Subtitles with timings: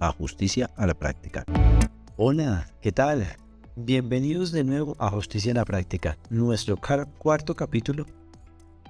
[0.00, 1.44] a Justicia a la Práctica.
[2.16, 3.26] Hola, ¿qué tal?
[3.76, 6.18] Bienvenidos de nuevo a Justicia a la Práctica.
[6.30, 6.78] Nuestro
[7.18, 8.06] cuarto capítulo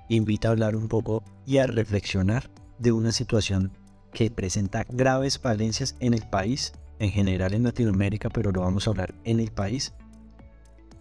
[0.08, 3.72] invita a hablar un poco y a reflexionar de una situación
[4.12, 8.90] que presenta graves falencias en el país, en general en Latinoamérica, pero lo vamos a
[8.90, 9.92] hablar en el país.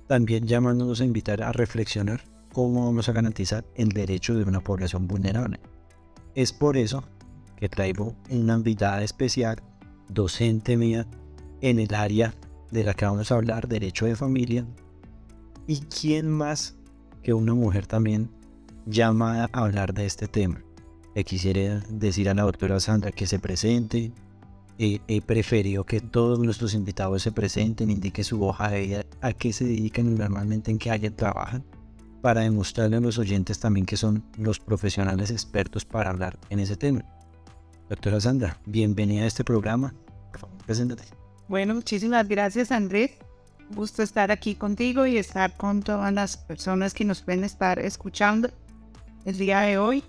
[0.07, 2.21] También llamándonos a invitar a reflexionar
[2.51, 5.59] cómo vamos a garantizar el derecho de una población vulnerable.
[6.33, 7.03] Es por eso
[7.57, 9.61] que traigo una invitada especial,
[10.09, 11.07] docente mía,
[11.61, 12.33] en el área
[12.71, 14.65] de la que vamos a hablar, derecho de familia.
[15.67, 16.75] ¿Y quién más
[17.23, 18.29] que una mujer también
[18.85, 20.61] llamada a hablar de este tema?
[21.15, 24.11] Le quisiera decir a la doctora Sandra que se presente.
[24.77, 29.51] he preferido que todos nuestros invitados se presenten, indique su hoja de vida, a qué
[29.51, 31.63] se dedican normalmente en qué área trabajan
[32.21, 36.75] para demostrarle a los oyentes también que son los profesionales expertos para hablar en ese
[36.75, 37.03] tema.
[37.89, 39.95] Doctora Sandra, bienvenida a este programa.
[40.31, 41.03] Por favor, preséntate.
[41.47, 43.11] Bueno, muchísimas gracias Andrés.
[43.75, 48.51] Gusto estar aquí contigo y estar con todas las personas que nos pueden estar escuchando
[49.25, 50.03] el día de hoy.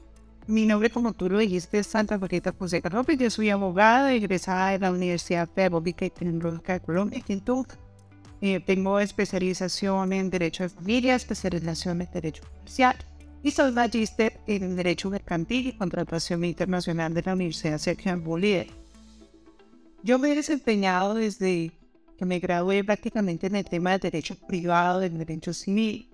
[0.46, 3.18] Mi nombre, como tú lo dijiste, es Santa Marita José López.
[3.18, 7.42] Yo soy abogada egresada de la Universidad Pedagógica y Tecnológica de Colombia, en
[8.42, 12.96] eh, tengo especialización en Derecho de Familia, especialización en Derecho Comercial
[13.42, 18.66] y soy magíster en Derecho Mercantil y Contratación Internacional de la Universidad Sergio Bolívar.
[20.02, 21.72] Yo me he desempeñado desde
[22.16, 26.08] que me gradué prácticamente en el tema de Derecho Privado, de Derecho Civil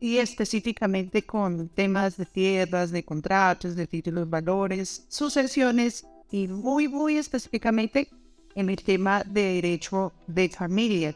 [0.00, 7.16] y específicamente con temas de tierras, de contratos, de títulos, valores, sucesiones y muy, muy
[7.16, 8.08] específicamente
[8.54, 11.14] en el tema de Derecho de Familia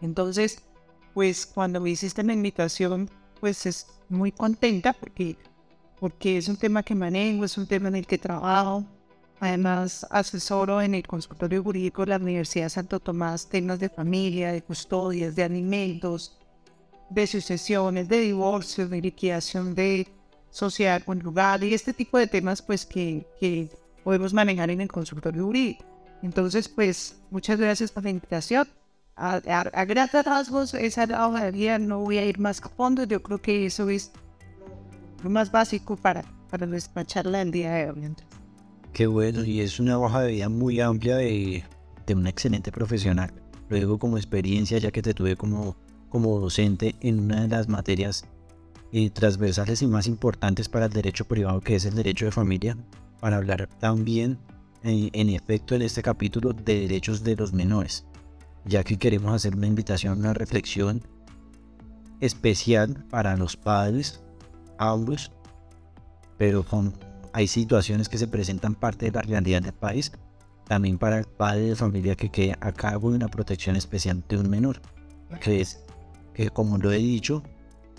[0.00, 0.62] entonces,
[1.14, 5.36] pues cuando me hiciste la invitación, pues es muy contenta porque,
[5.98, 8.84] porque es un tema que manejo, es un tema en el que trabajo.
[9.40, 14.52] Además, asesoro en el consultorio jurídico de la Universidad de Santo Tomás temas de familia,
[14.52, 16.38] de custodias, de alimentos,
[17.08, 20.06] de sucesiones, de divorcio, de liquidación de
[20.50, 23.70] sociedad lugar y este tipo de temas pues que, que
[24.04, 25.84] podemos manejar en el consultorio jurídico.
[26.22, 28.68] Entonces, pues muchas gracias por la invitación
[29.20, 31.04] a, a, grandes rasgos esa
[31.50, 34.12] vida no voy a ir más a fondo, yo creo que eso es
[35.22, 38.14] lo más básico para, para despacharla el día de hoy.
[38.94, 41.62] Qué bueno, y es una hoja de vida muy amplia de,
[42.06, 43.30] de una excelente profesional.
[43.68, 45.76] Lo digo como experiencia, ya que te tuve como,
[46.08, 48.24] como docente en una de las materias
[48.92, 52.76] eh, transversales y más importantes para el derecho privado, que es el derecho de familia,
[53.20, 54.38] para hablar también,
[54.82, 58.06] eh, en efecto, en este capítulo de derechos de los menores
[58.64, 61.02] ya que queremos hacer una invitación, una reflexión
[62.20, 64.22] especial para los padres,
[64.78, 65.32] ambos,
[66.38, 66.64] pero
[67.32, 70.12] hay situaciones que se presentan parte de la realidad del país,
[70.66, 74.38] también para el padre de familia que quede a cargo de una protección especial de
[74.38, 74.80] un menor,
[75.40, 75.82] que es
[76.34, 77.42] que como lo he dicho,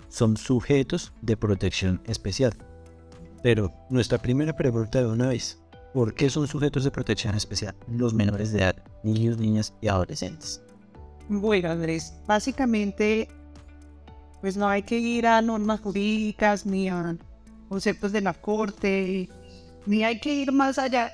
[0.08, 2.54] son sujetos de protección especial.
[3.42, 5.61] Pero nuestra primera pregunta de una vez,
[5.92, 10.62] ¿Por qué son sujetos de protección especial los menores de edad, niños, niñas y adolescentes?
[11.28, 13.28] Bueno, Andrés, básicamente,
[14.40, 17.16] pues no hay que ir a normas jurídicas ni a
[17.68, 19.28] conceptos de la corte,
[19.84, 21.12] ni hay que ir más allá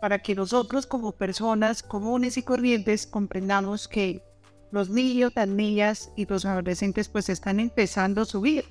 [0.00, 4.22] para que nosotros como personas comunes y corrientes comprendamos que
[4.70, 8.62] los niños, las niñas y los adolescentes pues están empezando su vida.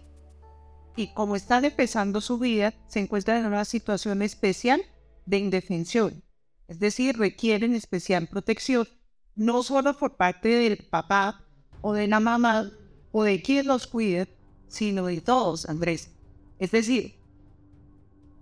[0.96, 4.82] Y como están empezando su vida, se encuentran en una situación especial
[5.28, 6.24] de indefensión,
[6.68, 8.88] es decir, requieren especial protección,
[9.36, 11.46] no solo por parte del papá
[11.82, 12.72] o de la mamá
[13.12, 14.28] o de quien los cuide,
[14.68, 16.12] sino de todos, Andrés.
[16.60, 17.16] Es decir,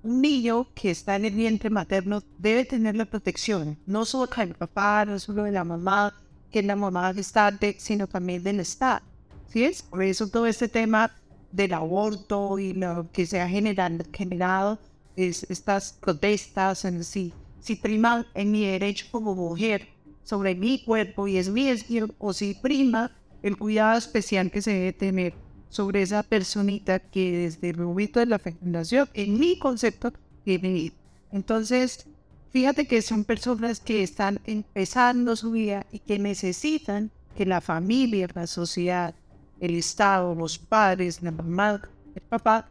[0.03, 4.53] un niño que está en el vientre materno debe tener la protección, no solo del
[4.53, 6.13] papá, no solo de la mamá,
[6.51, 9.01] que la mamá gestante, sino también del Estado.
[9.47, 9.81] ¿Sí es?
[9.83, 11.11] Por eso todo este tema
[11.51, 14.79] del aborto y lo que se ha generado
[15.15, 19.87] es, estas protestas en sí, si prima en mi derecho como mujer
[20.23, 21.69] sobre mi cuerpo y es mi
[22.17, 25.33] o si prima el cuidado especial que se debe tener
[25.69, 30.13] sobre esa personita que desde el momento de la fecundación, en mi concepto,
[30.43, 30.93] tiene.
[31.31, 32.07] Entonces,
[32.51, 38.29] fíjate que son personas que están empezando su vida y que necesitan que la familia,
[38.33, 39.13] la sociedad,
[39.59, 41.81] el Estado, los padres, la mamá,
[42.15, 42.69] el papá,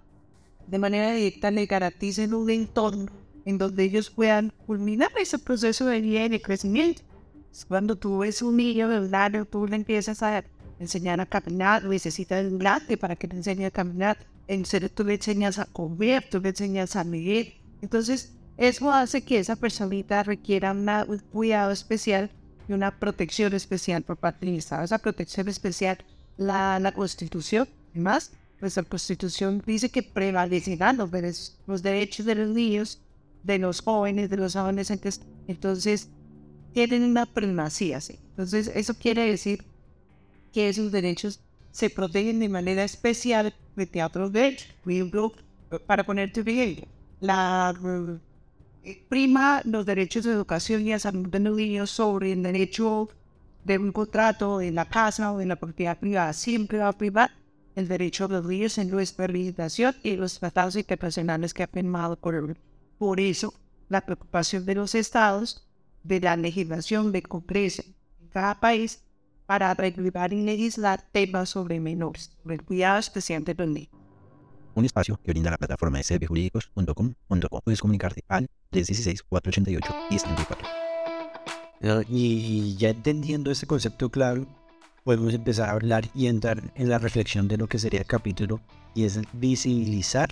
[0.67, 3.07] de manera directa le garanticen un entorno
[3.45, 7.03] en donde ellos puedan culminar ese proceso de vida y de crecimiento.
[7.69, 10.43] Cuando tú ves un niño año, tú le empiezas a
[10.81, 14.17] enseñar a caminar, necesita un grande para que le enseñe a caminar.
[14.49, 17.55] En serio, tú le enseñas a comer, tú le enseñas a leer.
[17.83, 22.31] Entonces, Eso hace que esa personita requiera una- un cuidado especial
[22.69, 24.85] y una protección especial por parte del Estado.
[24.85, 25.99] Esa protección especial
[26.37, 27.69] la, la Constitución.
[27.91, 28.31] Además,
[28.65, 32.99] nuestra Constitución dice que prevalecerán los, derechos- los derechos de los niños,
[33.43, 35.21] de los jóvenes, de los adolescentes.
[35.47, 36.09] Entonces,
[36.73, 37.99] tienen una primacía.
[38.31, 39.65] Entonces, eso quiere decir
[40.53, 41.41] que esos derechos
[41.73, 44.69] se protegen de manera especial frente a otros derechos.
[44.83, 45.33] Por ejemplo,
[45.87, 46.87] para ponerte ejemplo,
[47.21, 47.75] la
[48.83, 53.09] eh, prima los derechos de educación y de salud de los niños sobre el derecho
[53.65, 56.33] de un contrato en la casa o en la propiedad privada.
[56.33, 57.31] Siempre va a privar
[57.75, 62.17] el derecho de los niños en nuestra legislación y los tratados internacionales que ha firmado
[62.17, 62.57] por el
[62.99, 63.53] Por eso,
[63.89, 65.67] la preocupación de los estados,
[66.03, 67.83] de la legislación de Congreso
[68.21, 69.03] en cada país,
[69.47, 73.91] para regular y legislar temas sobre menores, sobre el cuidado especial de los niños.
[74.75, 77.61] un espacio que brinda la plataforma de servijurídicos.com.co.
[77.63, 80.57] Puedes comunicarte al 316-488-1034.
[81.83, 84.47] Ah, Y ya entendiendo este concepto claro,
[85.05, 88.61] podemos empezar a hablar y entrar en la reflexión de lo que sería el capítulo
[88.95, 90.31] y es visibilizar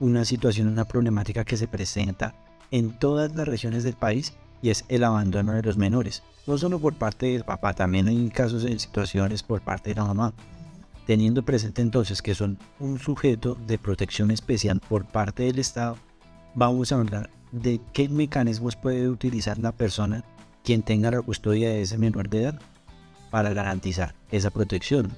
[0.00, 2.34] una situación, una problemática que se presenta
[2.70, 6.22] en todas las regiones del país y es el abandono de los menores.
[6.46, 10.04] No solo por parte del papá, también hay casos en situaciones por parte de la
[10.04, 10.34] mamá
[11.06, 15.96] teniendo presente entonces que son un sujeto de protección especial por parte del Estado,
[16.54, 20.24] vamos a hablar de qué mecanismos puede utilizar la persona
[20.62, 22.60] quien tenga la custodia de ese menor de edad
[23.34, 25.10] para garantizar esa protección.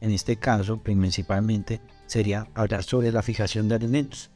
[0.00, 4.30] En este caso, principalmente, sería hablar sobre la fijación de alimentos.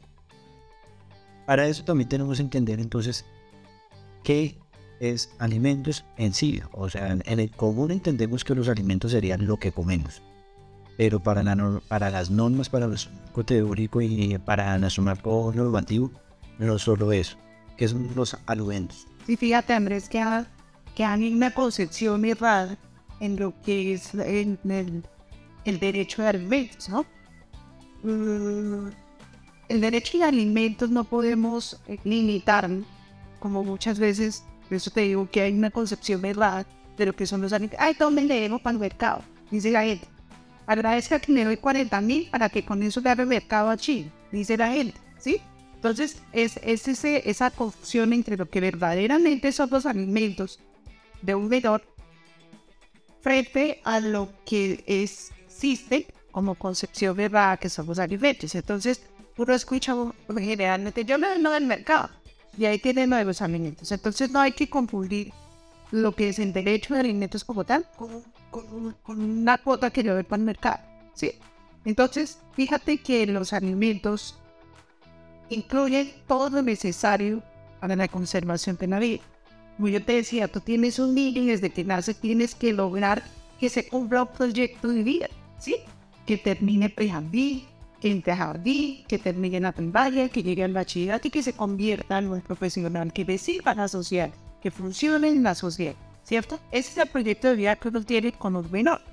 [1.45, 3.25] Para eso también tenemos que entender entonces
[4.23, 4.57] qué
[5.01, 6.61] es alimentos en sí.
[6.71, 10.21] O sea, en el común entendemos que los alimentos serían lo que comemos
[10.95, 12.91] pero para, las normas, para el
[13.25, 16.09] marco teórico y para nuestro marco normativo,
[16.59, 17.37] no solo eso,
[17.77, 19.05] que son los alimentos.
[19.27, 20.47] Sí, fíjate, Andrés, que, ha-
[20.95, 22.77] que hay una concepción errada
[23.19, 24.57] en lo que es el,
[25.65, 27.05] derecho de alimentos, ¿no?
[28.03, 28.89] Mm,
[29.69, 32.69] El derecho de alimentos no podemos eh, limitar,
[33.39, 36.65] como muchas veces, por eso te digo que hay una concepción errada
[36.97, 37.79] de lo que son los alimentos.
[37.81, 39.21] Ay, ¿dónde le debo para el mercado?
[39.51, 40.07] Dice la gente.
[40.65, 43.77] Agradezca que le doy 40 mil para que con eso le haga el mercado a
[43.77, 45.41] Chile, dice la gente, ¿sí?
[45.75, 50.59] Entonces, es, esa confusión entre lo que verdaderamente son los alimentos
[51.21, 51.83] de un menor
[53.21, 58.53] frente a lo que existe como concepción verdad que son los alimentos.
[58.55, 59.01] Entonces,
[59.37, 59.95] uno escucha
[60.35, 62.09] generalmente, yo me vengo del mercado
[62.57, 63.91] y ahí tienen lo de los alimentos.
[63.91, 65.33] Entonces, no hay que confundir
[65.91, 68.23] lo que es el derecho de alimentos como tal con,
[69.07, 70.79] una cuota que yo doy para el mercado.
[71.13, 71.31] ¿sí?
[71.85, 74.37] Entonces, fíjate que los alimentos
[75.49, 77.41] incluyen todo lo necesario
[77.79, 79.23] para la conservación de la vida.
[79.77, 83.23] Como yo te decía, tú tienes un niño y desde que nace tienes que lograr
[83.59, 85.27] que se cumpla un proyecto de vida,
[85.59, 85.77] ¿sí?
[86.25, 87.63] Que termine prejardín,
[88.25, 92.29] jardín, que termine en la primaria, que llegue al bachillerato y que se convierta en
[92.29, 94.31] un profesional que le sirva a la sociedad,
[94.61, 96.59] que funcione en la sociedad, ¿cierto?
[96.71, 99.05] Ese es el proyecto de vida que uno tiene con los menores.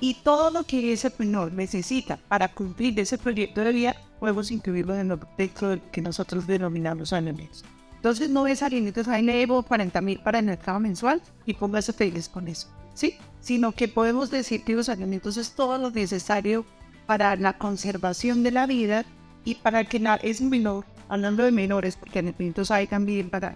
[0.00, 4.96] Y todo lo que ese menor necesita para cumplir ese proyecto de vida, podemos incluirlo
[4.96, 7.64] en lo- dentro que nosotros denominamos alimentos.
[8.02, 11.92] Entonces no es alimentos, ahí le debo 40 mil para el mercado mensual y póngase
[11.92, 13.16] feliz con eso, ¿sí?
[13.38, 16.66] Sino que podemos decir que los alimentos es todo lo necesario
[17.06, 19.04] para la conservación de la vida
[19.44, 23.54] y para que la, es menor, hablando de menores, porque alimentos hay también para,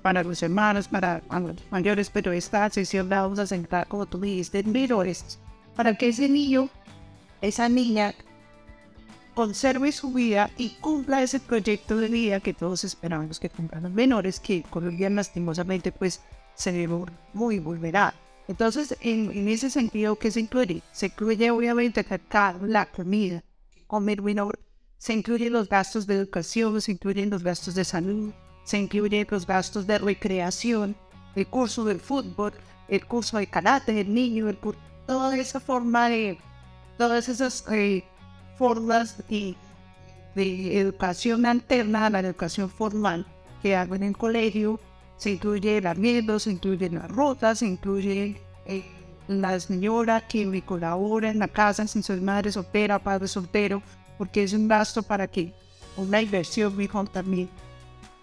[0.00, 4.18] para los hermanos, para los mayores, pero esta sesión la vamos a centrar, como tú
[4.18, 5.38] dijiste, en menores,
[5.76, 6.70] para que ese niño,
[7.42, 8.14] esa niña,
[9.34, 13.92] conserve su vida y cumpla ese proyecto de vida que todos esperamos que cumplan los
[13.92, 16.20] menores, que Colombia lastimosamente pues
[16.54, 16.88] se ve
[17.32, 18.18] muy, vulnerable.
[18.48, 20.82] Entonces, en, en ese sentido, ¿qué se incluye?
[20.92, 23.42] Se incluye obviamente el la comida,
[23.86, 24.58] comer menor,
[24.98, 28.32] se incluyen los gastos de educación, se incluyen los gastos de salud,
[28.64, 30.94] se incluyen los gastos de recreación,
[31.34, 32.52] el curso del fútbol,
[32.88, 36.38] el curso de karate del niño, el cur- toda esa forma de,
[36.98, 38.04] todas esas eh,
[38.56, 39.54] formas de,
[40.34, 43.26] de educación alterna a la educación formal
[43.62, 44.80] que hago en el colegio.
[45.16, 48.84] Se incluye el arriendo, se incluyen las rutas, se incluye eh,
[49.28, 53.82] la señora que me colabora en la casa, si soy madre soltera, padre soltero,
[54.18, 55.52] porque es un gasto para que
[55.96, 57.48] una inversión mejor también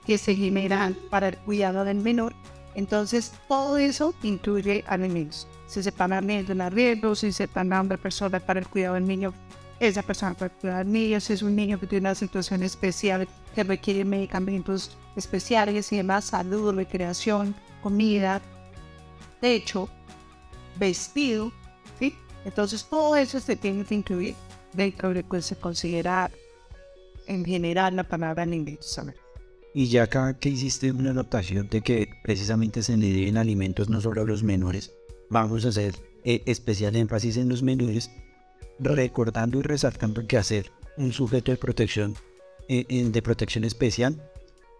[0.05, 2.33] que se genera para el cuidado del menor.
[2.75, 5.47] Entonces, todo eso incluye alimentos.
[5.67, 9.33] Se separan el arriendo, se separan la persona para el cuidado del niño
[9.79, 14.03] esa persona puede cuidar niños, es un niño que tiene una situación especial que requiere
[14.03, 18.41] medicamentos especiales y demás, salud, recreación, comida,
[19.39, 19.89] techo,
[20.77, 21.51] vestido,
[21.97, 22.15] ¿sí?
[22.45, 24.35] Entonces todo eso se tiene que incluir
[24.73, 26.29] dentro de lo que se considera
[27.27, 28.99] en general la palabra alimentos.
[29.73, 34.01] Y ya acá que hiciste una anotación de que precisamente se le deben alimentos no
[34.01, 34.91] solo a los menores,
[35.29, 38.09] vamos a hacer eh, especial énfasis en los menores,
[38.79, 42.15] recordando y resaltando que hacer un sujeto de protección,
[42.67, 44.21] eh, de protección especial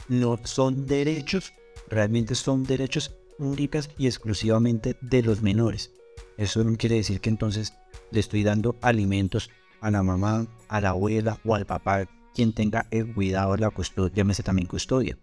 [0.07, 1.53] no son derechos,
[1.89, 5.91] realmente son derechos únicas y exclusivamente de los menores.
[6.37, 7.73] Eso no quiere decir que entonces
[8.11, 9.49] le estoy dando alimentos
[9.81, 14.13] a la mamá, a la abuela o al papá, quien tenga el cuidado, la custodia,
[14.15, 15.17] llámese también custodia.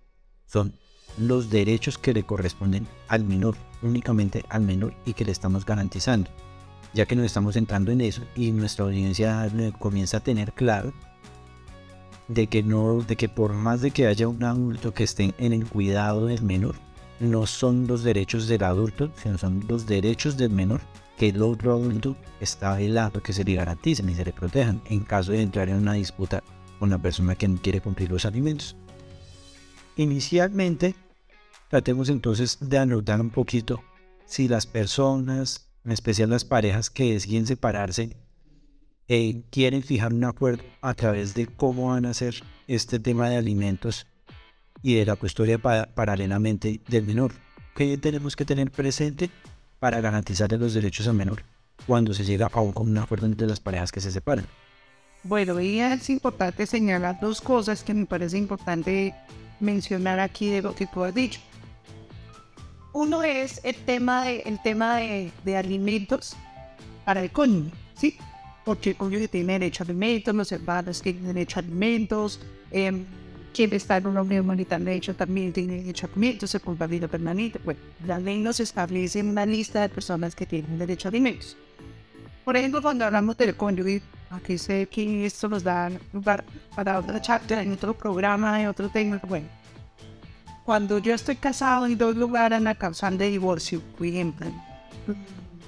[0.47, 0.75] Son
[1.19, 6.31] los derechos que le corresponden al menor, únicamente al menor y que le estamos garantizando.
[6.97, 9.47] Ya que nos estamos entrando en eso y nuestra audiencia
[9.79, 10.95] comienza a tener claro
[12.27, 15.53] de que no, de que por más de que haya un adulto que esté en
[15.53, 16.77] el cuidado del menor,
[17.21, 20.81] no son los derechos del adulto, sino son los derechos del menor
[21.19, 25.01] que el otro adulto está velando que se le garanticen y se le protejan en
[25.01, 26.43] caso de entrar en una disputa
[26.79, 28.75] con la persona que no quiere cumplir los alimentos.
[29.97, 30.95] Inicialmente,
[31.69, 33.83] tratemos entonces de anotar un poquito
[34.25, 38.17] si las personas, en especial las parejas que deciden separarse,
[39.07, 43.37] eh, quieren fijar un acuerdo a través de cómo van a hacer este tema de
[43.37, 44.09] alimentos
[44.83, 47.33] y de la custodia paralelamente del menor.
[47.77, 49.31] ¿Qué tenemos que tener presente
[49.79, 51.45] para garantizarle los derechos al menor
[51.87, 54.47] cuando se llega a un, acuerdo entre las parejas que se separan?
[55.23, 59.15] Bueno, y es importante señalar dos cosas que me parece importante
[59.61, 61.41] mencionar aquí de lo que tú has dicho.
[62.97, 66.35] Uno es el tema de, el tema de, de alimentos
[67.05, 68.17] para el cónyuge, ¿sí?
[68.65, 73.05] Porque el cónyuge tiene derecho a alimentos, los hermanos tienen derecho a alimentos, eh,
[73.53, 77.07] quien está en una unión humanitaria de hecho también tiene derecho a alimentos, se vida
[77.07, 77.61] permanente.
[77.63, 81.55] Bueno, la ley nos establece una lista de personas que tienen derecho a alimentos.
[82.47, 84.01] Por ejemplo, cuando hablamos del cónyuge,
[84.31, 88.89] aquí sé que esto nos da lugar para otra charla en otro programa, en otro
[88.89, 89.21] tema.
[89.29, 89.49] Bueno,
[90.67, 94.49] cuando yo estoy casado y doy lugar a una causa de divorcio, por ejemplo,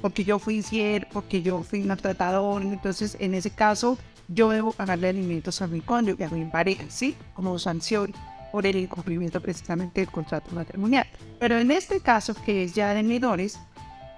[0.03, 5.09] porque yo fui infiel, porque yo fui maltratador, entonces en ese caso yo debo pagarle
[5.09, 7.17] alimentos a mi cónyuge, a mi pareja, ¿sí?
[7.35, 8.13] Como sanción
[8.51, 11.07] por el incumplimiento precisamente del contrato matrimonial.
[11.39, 13.57] Pero en este caso, que es ya de menores,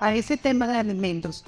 [0.01, 1.45] a ese tema de alimentos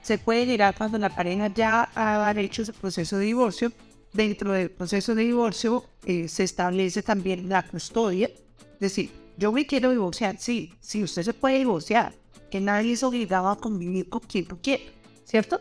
[0.00, 3.70] se puede llegar cuando la pareja ya ha hecho ese proceso de divorcio.
[4.14, 8.30] Dentro del proceso de divorcio eh, se establece también la custodia.
[8.80, 12.14] Decir, yo me quiero divorciar, sí, sí, usted se puede divorciar,
[12.50, 14.86] que nadie es obligado a convivir con quien tú quieras,
[15.24, 15.60] ¿cierto?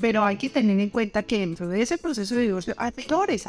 [0.00, 3.48] Pero hay que tener en cuenta que dentro de ese proceso de divorcio hay menores.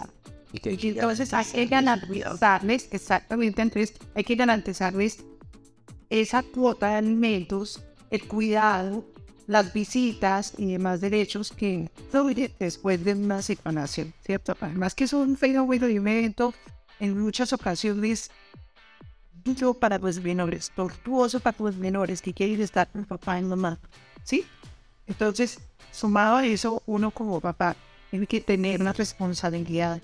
[0.54, 5.24] Y que entonces hay que garantizarles, exactamente, entonces hay que garantizarles
[6.10, 9.06] esa cuota de alimentos, el cuidado,
[9.46, 11.90] las visitas y demás derechos que
[12.60, 14.56] después de una separación, ¿cierto?
[14.60, 16.54] Además que es un fenómeno de evento
[17.00, 18.32] en muchas ocasiones
[19.80, 23.80] para los menores, tortuoso para los menores que quieren estar con papá y mamá,
[24.24, 24.46] ¿sí?
[25.06, 25.60] Entonces,
[25.98, 27.76] Sumado a eso, uno como papá
[28.12, 30.00] tiene que tener una responsabilidad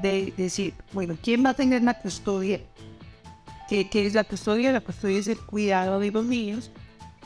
[0.00, 2.60] de decir, bueno, ¿quién va a tener la custodia?
[3.68, 4.72] ¿Qué, es la custodia?
[4.72, 6.70] La custodia es el cuidado de los niños,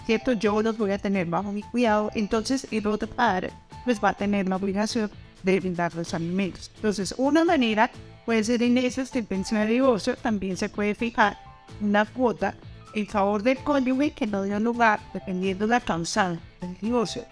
[0.05, 0.33] ¿cierto?
[0.33, 3.53] Yo los voy a tener bajo mi cuidado, entonces el otro padre
[3.85, 5.09] pues va a tener la obligación
[5.45, 6.73] de brindar los alimentos.
[6.75, 7.89] Entonces, una manera
[8.27, 11.39] puede ser en esas de pensión de divorcio, también se puede fijar
[11.81, 12.55] una cuota
[12.95, 17.25] en favor del cónyuge que no dio lugar, dependiendo de la causa del divorcio,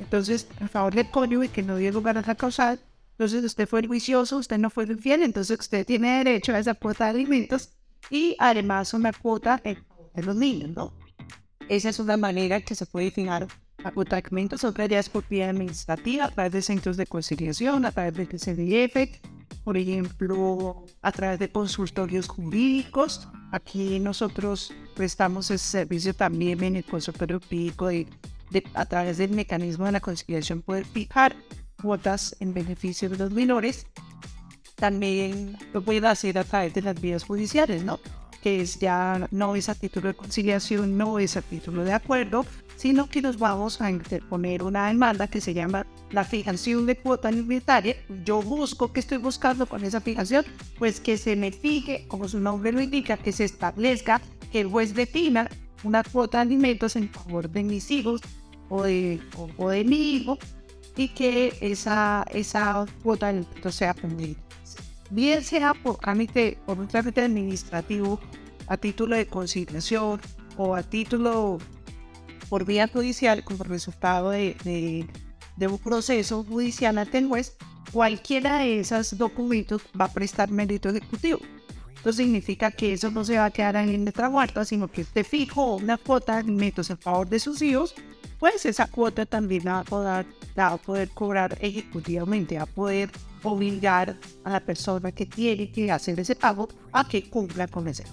[0.00, 2.80] entonces, a favor del cónyuge que no dio lugar a la causal,
[3.12, 7.04] entonces usted fue juicioso, usted no fue infiel, entonces usted tiene derecho a esa cuota
[7.04, 7.70] de alimentos
[8.10, 10.92] y además una cuota de los niños, ¿no?
[11.68, 13.46] Esa es una manera que se puede fijar
[13.78, 17.06] la cuota de alimentos, otra ya es por vía administrativa, a través de centros de
[17.06, 19.20] conciliación, a través del CDF,
[19.64, 23.28] por ejemplo, a través de consultorios jurídicos.
[23.50, 28.06] Aquí nosotros prestamos ese servicio también en el consultorio jurídico de
[28.74, 31.34] a través del mecanismo de la conciliación poder fijar
[31.82, 33.86] cuotas en beneficio de los menores,
[34.76, 38.00] también lo puede hacer a través de las vías judiciales, ¿no?
[38.42, 42.44] Que es ya no es a título de conciliación, no es a título de acuerdo,
[42.76, 47.28] sino que nos vamos a interponer una demanda que se llama la fijación de cuota
[47.28, 47.96] alimentaria.
[48.24, 50.44] Yo busco, ¿qué estoy buscando con esa fijación?
[50.78, 54.20] Pues que se me fije, como su nombre lo indica, que se establezca
[54.52, 55.48] que el juez defina
[55.82, 58.20] una cuota de alimentos en favor de mis hijos
[58.68, 59.20] o de,
[59.58, 60.38] o, de mi hijo
[60.96, 64.40] y que esa, esa cuota del sea pendiente.
[65.10, 68.18] Bien sea por trámite, por un trámite administrativo
[68.66, 70.20] a título de conciliación
[70.56, 71.58] o a título
[72.54, 75.08] por vía judicial como resultado de,
[75.58, 77.56] un proceso judicial ante el juez,
[77.92, 81.40] cualquiera de esos documentos va a prestar mérito ejecutivo.
[81.96, 85.26] Esto significa que eso no se va a quedar en letra muerta, sino que usted
[85.26, 87.92] fijó una cuota de alimentos en favor de sus hijos,
[88.38, 90.24] pues esa cuota también va a poder,
[90.56, 93.10] va a poder cobrar ejecutivamente, va a poder
[93.42, 98.04] obligar a la persona que tiene que hacer ese pago a que cumpla con ese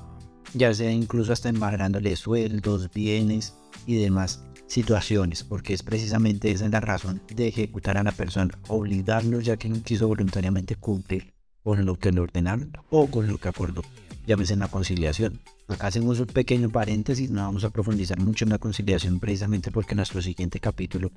[0.53, 3.55] ya sea incluso hasta embargándole sueldos, bienes
[3.85, 9.41] y demás situaciones, porque es precisamente esa la razón de ejecutar a la persona, obligarlo
[9.41, 13.49] ya que no quiso voluntariamente cumplir con lo que le ordenaron o con lo que
[13.49, 13.81] acordó,
[14.25, 15.39] llámese en la conciliación.
[15.67, 19.91] Acá hacemos un pequeño paréntesis, no vamos a profundizar mucho en la conciliación precisamente porque
[19.91, 21.11] en nuestro siguiente capítulo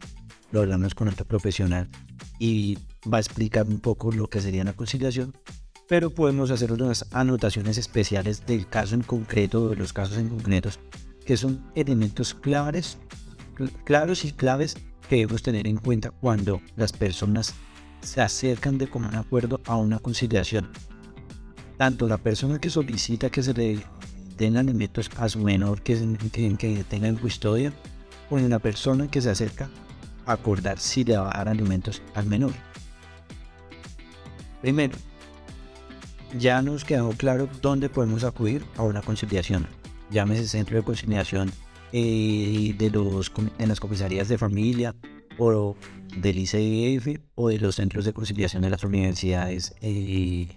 [0.53, 1.89] lo hablamos con otro profesional
[2.39, 2.79] y
[3.13, 5.35] va a explicar un poco lo que sería la conciliación,
[5.89, 10.81] pero podemos hacer unas anotaciones especiales del caso en concreto, de los casos en concretos,
[11.25, 12.99] que son elementos claves,
[13.85, 14.77] claros y claves
[15.09, 17.55] que debemos tener en cuenta cuando las personas
[18.01, 20.71] se acercan de común acuerdo a una conciliación.
[21.77, 23.81] Tanto la persona que solicita que se le
[24.39, 27.73] den alimentos a su menor que, que, que tenga en custodia,
[28.31, 29.69] o la persona que se acerca
[30.27, 32.53] a acordar si le va a dar alimentos al menor.
[34.63, 34.97] Primero,
[36.39, 39.67] ya nos quedó claro dónde podemos acudir a una conciliación.
[40.11, 41.51] Llámese centro de conciliación
[41.93, 44.95] eh, de los, en las comisarías de familia
[45.39, 45.77] o
[46.17, 49.75] del ICF o de los centros de conciliación de las universidades.
[49.81, 50.49] Eh,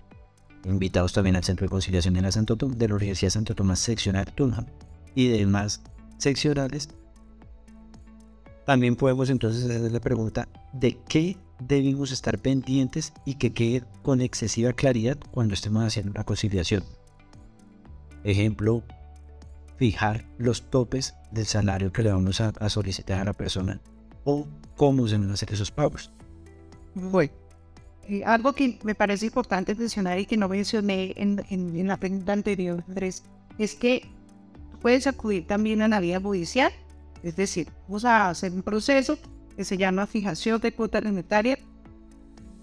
[0.66, 4.26] invitados también al centro de conciliación de la, Santo de la Universidad Santo Tomás seccional
[4.34, 4.66] Tunja
[5.16, 5.82] y demás
[6.18, 6.90] seccionales.
[8.66, 14.22] También podemos entonces hacer la pregunta de qué debemos estar pendientes y que quede con
[14.22, 16.84] excesiva claridad cuando estemos haciendo la conciliación.
[18.24, 18.84] Ejemplo,
[19.78, 23.80] fijar los topes del salario que le vamos a, solicitar a la persona
[24.24, 26.12] o cómo se van a hacer esos pagos.
[26.96, 27.32] Bueno,
[28.26, 32.84] algo que me parece importante mencionar y que no mencioné en, en la pregunta anterior,
[32.88, 33.24] Andrés,
[33.58, 34.10] es que
[34.82, 36.72] puedes acudir también a la vía judicial,
[37.24, 39.18] es decir, vamos a hacer un proceso
[39.58, 41.58] que se llama fijación de cuota alimentaria.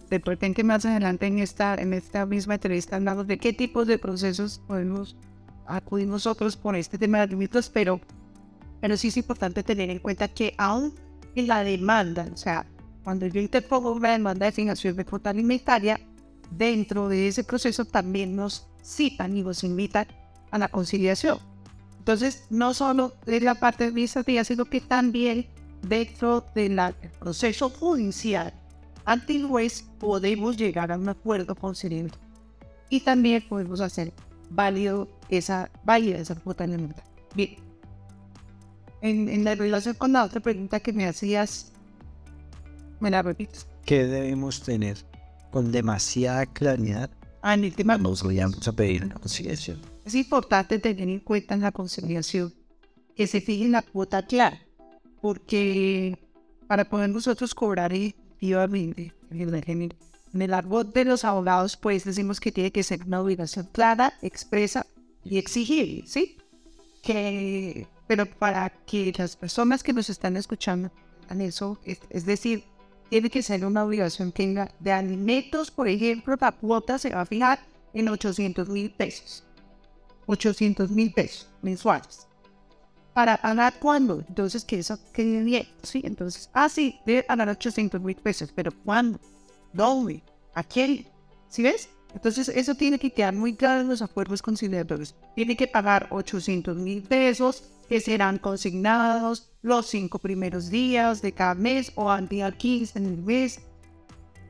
[0.08, 3.98] Recuerden que más adelante en esta, en esta misma entrevista hablamos de qué tipos de
[3.98, 5.16] procesos podemos
[5.66, 8.00] acudir nosotros por este tema de alimentos, pero,
[8.80, 10.94] pero sí es importante tener en cuenta que aún
[11.34, 12.64] en la demanda, o sea,
[13.02, 15.98] cuando yo interpongo una demanda de fijación de cuota alimentaria,
[16.52, 20.06] dentro de ese proceso también nos citan y nos invitan
[20.52, 21.38] a la conciliación.
[21.98, 25.48] Entonces, no solo es la parte administrativa, sino que también
[25.88, 26.80] dentro del
[27.18, 28.52] proceso judicial
[29.04, 32.28] ante el juez podemos llegar a un acuerdo con conciliatorio
[32.88, 34.12] y también podemos hacer
[34.50, 37.04] válido esa, válida esa cuota alimentaria.
[37.34, 37.56] Bien,
[39.02, 41.72] en, en, la relación con la otra pregunta que me hacías,
[43.00, 43.66] ¿me la repites?
[43.84, 44.96] ¿Qué debemos tener
[45.50, 47.10] con demasiada claridad?
[47.42, 49.80] Ah, en el tema nos vayamos a pedir una conciliación.
[50.04, 52.54] Es importante tener en cuenta en la conciliación
[53.14, 54.63] que se fije la cuota clara
[55.24, 56.18] porque
[56.66, 62.70] para poder nosotros cobrar efectivamente en el árbol de los abogados, pues decimos que tiene
[62.70, 64.84] que ser una obligación clara, expresa
[65.24, 66.36] y exigible, ¿sí?
[67.02, 70.90] Que, pero para que las personas que nos están escuchando
[71.24, 72.62] hagan eso, es, decir,
[73.08, 77.22] tiene que ser una obligación que tenga de alimentos, por ejemplo, la cuota se va
[77.22, 77.60] a fijar
[77.94, 79.42] en 800 mil pesos.
[80.26, 82.26] 800 mil pesos mensuales
[83.14, 84.22] para pagar cuándo.
[84.28, 86.02] Entonces, que eso quede bien, ¿sí?
[86.04, 89.18] Entonces, ah, sí, debe pagar 800 mil pesos, pero ¿cuándo?
[89.72, 90.22] ¿Dónde?
[90.54, 91.06] ¿A quién?
[91.48, 91.88] ¿Sí ves?
[92.12, 95.14] Entonces, eso tiene que quedar muy claro en los acuerdos conciliatorios.
[95.34, 101.54] Tiene que pagar 800 mil pesos que serán consignados los cinco primeros días de cada
[101.54, 103.60] mes o al día 15 en el mes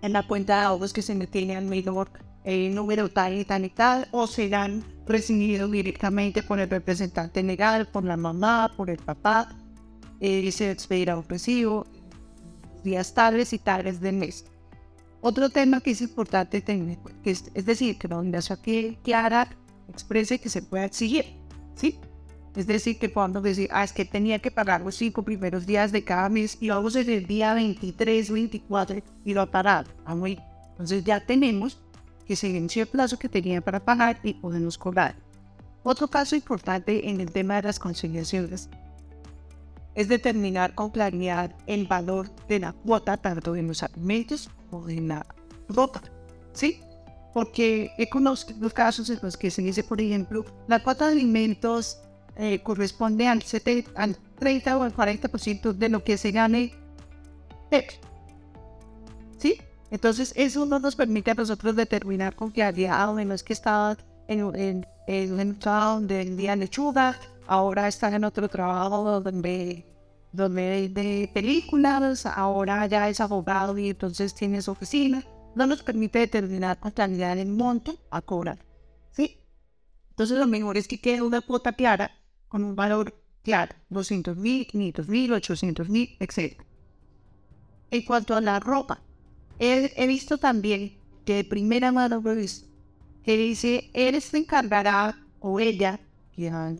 [0.03, 2.11] en la cuenta de ahorros que se me tiene al menor
[2.45, 7.89] el número tal y tal y tal, o serán recibidos directamente por el representante legal,
[7.89, 9.49] por la mamá, por el papá,
[10.21, 11.87] eh, se expedirá un recibo,
[12.83, 14.47] días tales y tales del mes.
[15.21, 19.49] Otro tema que es importante tener, que es, decir, que la obligación que clara
[19.89, 21.25] exprese que se pueda exigir,
[21.75, 21.99] ¿sí?
[22.55, 25.91] Es decir, que podamos decir, ah, es que tenía que pagar los cinco primeros días
[25.93, 29.91] de cada mes y vamos desde el día 23, 24 y lo ha parado.
[30.05, 31.84] Ah, Entonces ya tenemos
[32.27, 35.15] que se venció el plazo que tenía para pagar y podemos cobrar.
[35.83, 38.69] Otro caso importante en el tema de las conciliaciones
[39.95, 45.09] es determinar con claridad el valor de la cuota tanto en los alimentos como en
[45.09, 45.27] la
[45.69, 46.03] ropa.
[46.53, 46.81] ¿Sí?
[47.33, 52.01] Porque he conocido casos en los que se dice, por ejemplo, la cuota de alimentos
[52.37, 56.73] eh, corresponde al, 30 o al 40% de lo que se gane
[59.39, 59.59] ¿Sí?
[59.91, 63.97] Entonces eso no nos permite a nosotros determinar con claridad, o menos que estaba
[64.29, 67.17] en, en, trabajo donde vendía lechuga,
[67.47, 69.85] ahora está en otro trabajo donde,
[70.33, 75.25] donde de películas, ahora ya es abogado y entonces tiene su oficina.
[75.55, 78.59] No nos permite determinar con claridad el monto a cobrar.
[79.13, 79.39] ¿Sí?
[80.11, 82.11] Entonces lo mejor es que quede una cuota clara
[82.49, 86.61] con un valor claro, 200 mil, 500 mil, 800 mil, etc.
[87.91, 89.01] En cuanto a la ropa,
[89.59, 92.67] he, visto también que de primera mano lo he visto,
[93.25, 96.01] que dice, él se encargará, o ella,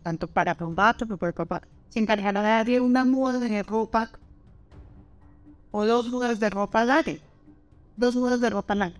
[0.03, 4.11] tanto para gato como para papá, se encargará de una muda de ropa
[5.71, 7.13] o dos mudas de ropa larga.
[7.97, 8.97] Dos mudas de ropa larga.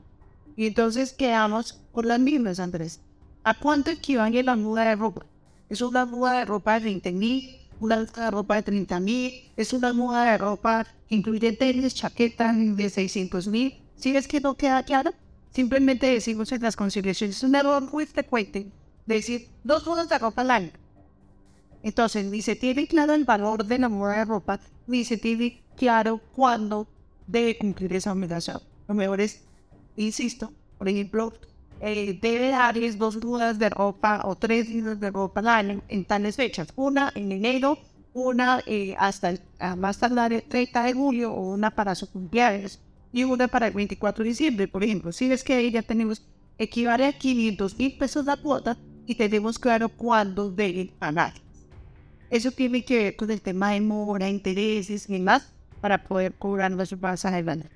[0.56, 3.02] Y entonces quedamos por las mismas, Andrés.
[3.44, 5.26] ¿A cuánto equivale la muda de ropa?
[5.70, 9.74] Es una muda de ropa de 20 mil, una de ropa de 30 mil, es
[9.74, 13.82] una muda de ropa que incluye tenis, chaqueta de 600 mil.
[13.96, 15.14] Si es que no queda claro,
[15.52, 18.68] simplemente decimos en las conciliaciones, es un error muy frecuente
[19.06, 20.72] decir dos mudas de ropa larga.
[21.84, 25.62] Entonces, ni se tiene claro el valor de la muda de ropa, ni se tiene
[25.76, 26.88] claro cuándo
[27.28, 28.60] debe cumplir esa obligación.
[28.88, 29.44] Lo mejor es,
[29.96, 31.34] insisto, por ejemplo,
[31.82, 36.06] eh, debe darles dos mudas de ropa o tres mudas de ropa al año en
[36.06, 36.68] tales fechas.
[36.76, 37.78] Una en enero,
[38.14, 39.34] una eh, hasta
[39.78, 42.80] más tardar el 30 de julio o una para su cumpleaños
[43.12, 45.12] y una para el 24 de diciembre, por ejemplo.
[45.12, 46.26] Si es que ya tenemos
[46.58, 51.34] equivale a 500 mil pesos la cuota y tenemos claro cuándo deben pagar.
[52.30, 56.72] Eso tiene que ver con el tema de mora, intereses y más para poder cobrar
[56.72, 57.70] los pasajes de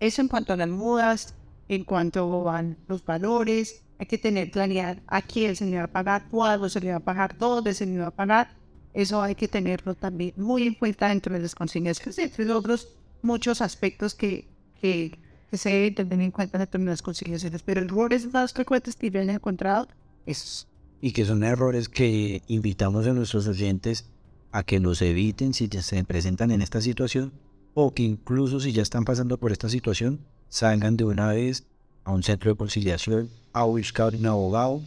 [0.00, 1.34] Eso en cuanto a las mudas,
[1.68, 5.88] en cuanto a los valores, hay que tener claridad a quién se le va a
[5.88, 8.56] pagar, cuándo se le va a pagar, dónde se le va a pagar.
[8.94, 12.88] Eso hay que tenerlo también muy en cuenta dentro de las consignaciones, entre otros
[13.22, 14.48] muchos aspectos que,
[14.80, 15.18] que,
[15.52, 17.62] se deben tener en cuenta dentro de las consignaciones.
[17.62, 19.88] Pero errores más frecuentes que yo he encontrado,
[20.26, 20.68] esos.
[21.00, 24.10] Y que son errores que invitamos a nuestros oyentes
[24.52, 27.32] a que los eviten si ya se presentan en esta situación
[27.74, 31.64] o que incluso si ya están pasando por esta situación, salgan de una vez
[32.04, 34.82] a un centro de conciliación a buscar un abogado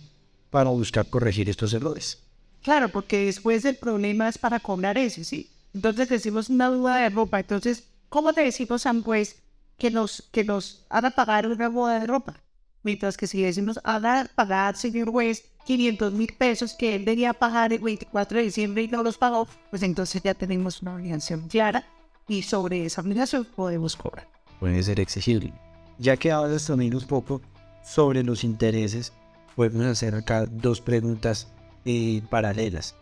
[0.50, 2.20] para buscar corregir estos errores.
[2.62, 5.50] Claro, porque después el problema es para cobrar eso, ¿sí?
[5.74, 7.40] Entonces decimos una duda de ropa.
[7.40, 9.42] Entonces, ¿cómo te decimos a juez
[9.78, 12.40] que nos, que nos haga pagar una boda de ropa?
[12.84, 17.72] Mientras que si decimos haga pagar, señor juez, 500 mil pesos que él debía pagar
[17.72, 21.88] el 24 de diciembre y no los pagó, pues entonces ya tenemos una obligación clara
[22.28, 25.52] y sobre esa obligación podemos cobrar puede ser exigible.
[25.98, 27.42] Ya que hablas también un poco
[27.84, 29.12] sobre los intereses,
[29.56, 31.52] podemos hacer acá dos preguntas
[31.84, 32.96] eh, paralelas.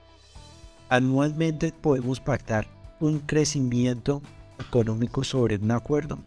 [0.87, 2.65] Anualmente podemos pactar
[3.01, 4.21] un crecimiento
[4.57, 6.17] económico sobre un acuerdo.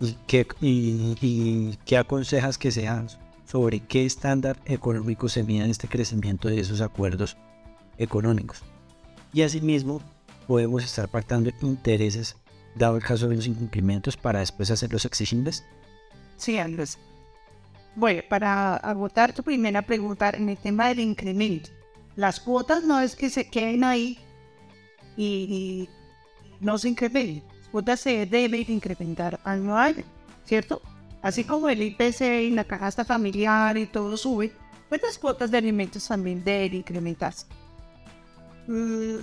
[0.00, 3.08] ¿Y qué, y, qué aconsejas que sean
[3.44, 7.36] sobre qué estándar económico se mide este crecimiento de esos acuerdos
[7.98, 8.62] económicos?
[9.32, 10.00] Y asimismo,
[10.46, 12.36] podemos estar pactando intereses
[12.74, 15.64] dado el caso de los incumplimientos, para después hacerlos exigibles?
[16.36, 16.98] Sí, Andrés.
[17.96, 21.70] Bueno, para agotar tu primera pregunta en el tema del incremento,
[22.16, 24.18] las cuotas no es que se queden ahí
[25.16, 25.88] y,
[26.60, 27.42] no se incrementen.
[27.58, 30.04] Las cuotas se deben incrementar año a año,
[30.44, 30.82] ¿cierto?
[31.22, 34.52] Así como el IPC y la canasta familiar y todo sube,
[34.88, 37.46] pues las cuotas de alimentos también deben incrementarse.
[38.66, 39.16] Mm,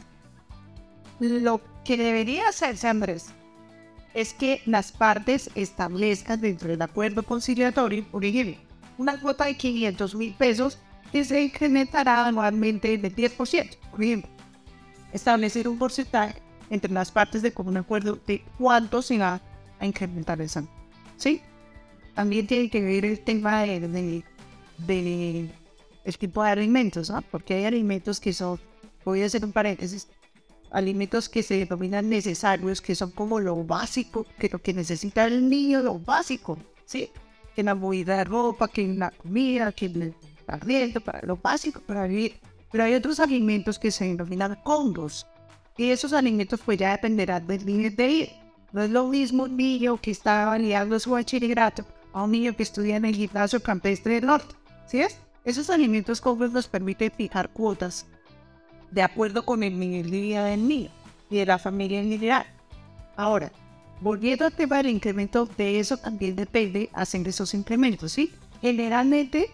[1.20, 3.34] lo que debería hacerse, Andrés,
[4.18, 8.58] es que las partes establezcan dentro del acuerdo conciliatorio, por ejemplo,
[8.98, 10.80] una cuota de 500 mil pesos
[11.12, 14.32] que se incrementará anualmente del 10%, por ejemplo.
[15.14, 19.40] Establecer un porcentaje entre las partes de común acuerdo de cuánto se va
[19.80, 20.64] a incrementar esa.
[21.16, 21.40] ¿Sí?
[22.16, 24.24] También tiene que ver el tema de,
[24.80, 25.52] de,
[26.04, 27.22] el tipo de alimentos, ¿no?
[27.22, 28.60] Porque hay alimentos que son,
[29.06, 30.08] voy a hacer un paréntesis,
[30.72, 35.50] alimentos que se denominan necesarios, que son como lo básico, que lo que necesita el
[35.50, 37.10] niño, lo básico, ¿sí?
[37.56, 40.16] Que la movida de ropa, que la comida, que el
[40.48, 42.40] arriendo, para lo básico para vivir.
[42.72, 45.28] Pero hay otros alimentos que se denominan condos.
[45.78, 48.30] Y esos alimentos pues ya dependerán del nivel de ir.
[48.72, 52.64] No es lo mismo un niño que está validando su bachillerato a un niño que
[52.64, 54.56] estudia en el gimnasio campestre del norte.
[54.86, 55.18] ¿Sí es?
[55.46, 58.06] Esos alimentos condos nos permiten fijar cuotas
[58.92, 60.90] de acuerdo con el nivel de vida del niño.
[61.30, 62.46] y de la familia en general.
[63.18, 63.52] Ahora,
[64.00, 68.32] volviendo al tema del incremento, de eso también depende hacer esos incrementos, ¿sí?
[68.62, 69.52] Generalmente,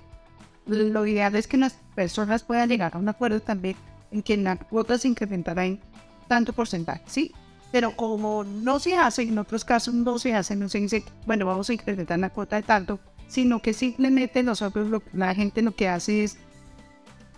[0.68, 3.76] lo ideal es que las personas puedan llegar a un acuerdo también
[4.12, 5.80] en que la cuota se incrementará en
[6.28, 7.32] tanto porcentaje, ¿sí?
[7.72, 11.48] Pero como no se hace, en otros casos no se hace, no se dice, bueno,
[11.48, 15.76] vamos a incrementar la cuota de tanto, sino que simplemente nosotros, lo, la gente lo
[15.76, 16.38] que hace es,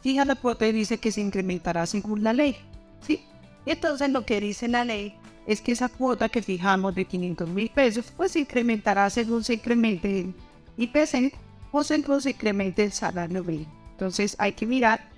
[0.05, 2.55] fija la cuota y dice que se incrementará según la ley,
[3.01, 3.25] ¿sí?
[3.65, 5.15] Entonces lo que dice la ley
[5.47, 9.55] es que esa cuota que fijamos de 500 mil pesos, pues se incrementará según se
[9.55, 10.35] incremente el
[10.77, 11.33] IPC
[11.71, 13.73] o según se incremente el salario mínimo.
[13.93, 15.09] Entonces hay que mirar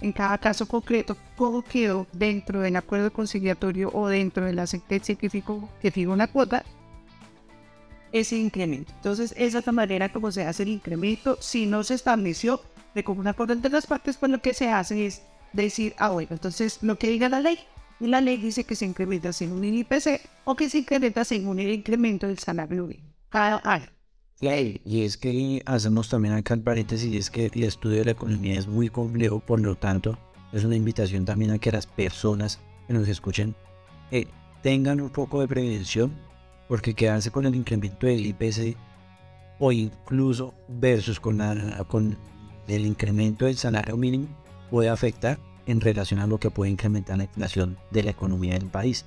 [0.00, 5.16] en cada caso concreto cómo quedó dentro del acuerdo conciliatorio o dentro de la sentencia
[5.16, 6.64] que fijó, que la cuota
[8.10, 8.90] ese incremento.
[8.94, 11.36] Entonces, esa es la manera como se hace el incremento.
[11.40, 12.62] Si no se estableció
[12.94, 16.30] de común acuerdo entre las partes, pues lo que se hace es decir, ah, bueno,
[16.32, 17.58] entonces lo que diga la ley.
[18.00, 21.60] Y la ley dice que se incrementa según un IPC o que se incrementa según
[21.60, 22.88] el incremento del salario
[23.28, 23.86] cada año.
[24.40, 28.58] Y es que hacemos también acá el paréntesis, es que el estudio de la economía
[28.58, 30.18] es muy complejo, por lo tanto,
[30.52, 33.54] es una invitación también a que las personas que nos escuchen
[34.10, 34.26] eh,
[34.62, 36.12] tengan un poco de prevención,
[36.68, 38.76] porque quedarse con el incremento del IPC
[39.60, 41.40] o incluso versus con,
[41.88, 42.18] con
[42.68, 44.28] el incremento del salario mínimo
[44.70, 48.66] puede afectar en relación a lo que puede incrementar la inflación de la economía del
[48.66, 49.04] país.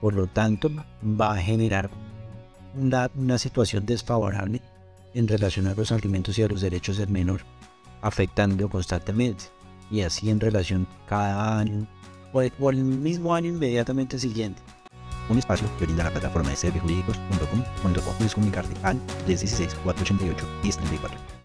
[0.00, 0.70] Por lo tanto,
[1.04, 1.90] va a generar
[2.74, 4.62] una, situación desfavorable
[5.14, 7.42] en relación a los alimentos y a los derechos del menor,
[8.00, 9.44] afectando constantemente.
[9.90, 11.86] Y así en relación cada año
[12.32, 14.62] o, el mismo año inmediatamente siguiente.
[15.28, 21.18] Un espacio que brinda la plataforma de servijurídicos.com donde puedes comunicarte al 316 488 1034.
[21.18, 21.39] Ah,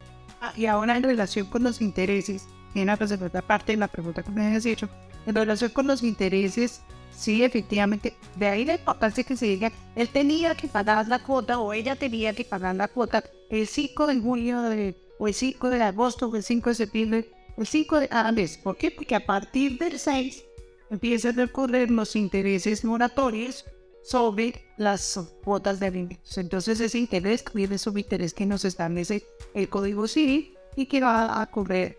[0.56, 4.32] y ahora en relación con los intereses, en la segunda parte de la pregunta que
[4.32, 4.90] me has hecho,
[5.26, 6.82] en relación con los intereses,
[7.16, 11.60] sí, efectivamente, de ahí la importancia que se diga, él tenía que pagar la cuota
[11.60, 15.70] o ella tenía que pagar la cuota el 5 de junio de, o el 5
[15.70, 18.58] de agosto o el 5 de septiembre, el 5 de cada mes.
[18.58, 18.92] ¿Por qué?
[18.92, 20.44] Porque a partir del 6
[20.90, 23.66] empiezan a ocurrir los intereses moratorios
[24.06, 26.38] sobre las cuotas de alimentos.
[26.38, 31.42] Entonces ese interés es un interés que nos establece el Código Civil y que va
[31.42, 31.98] a correr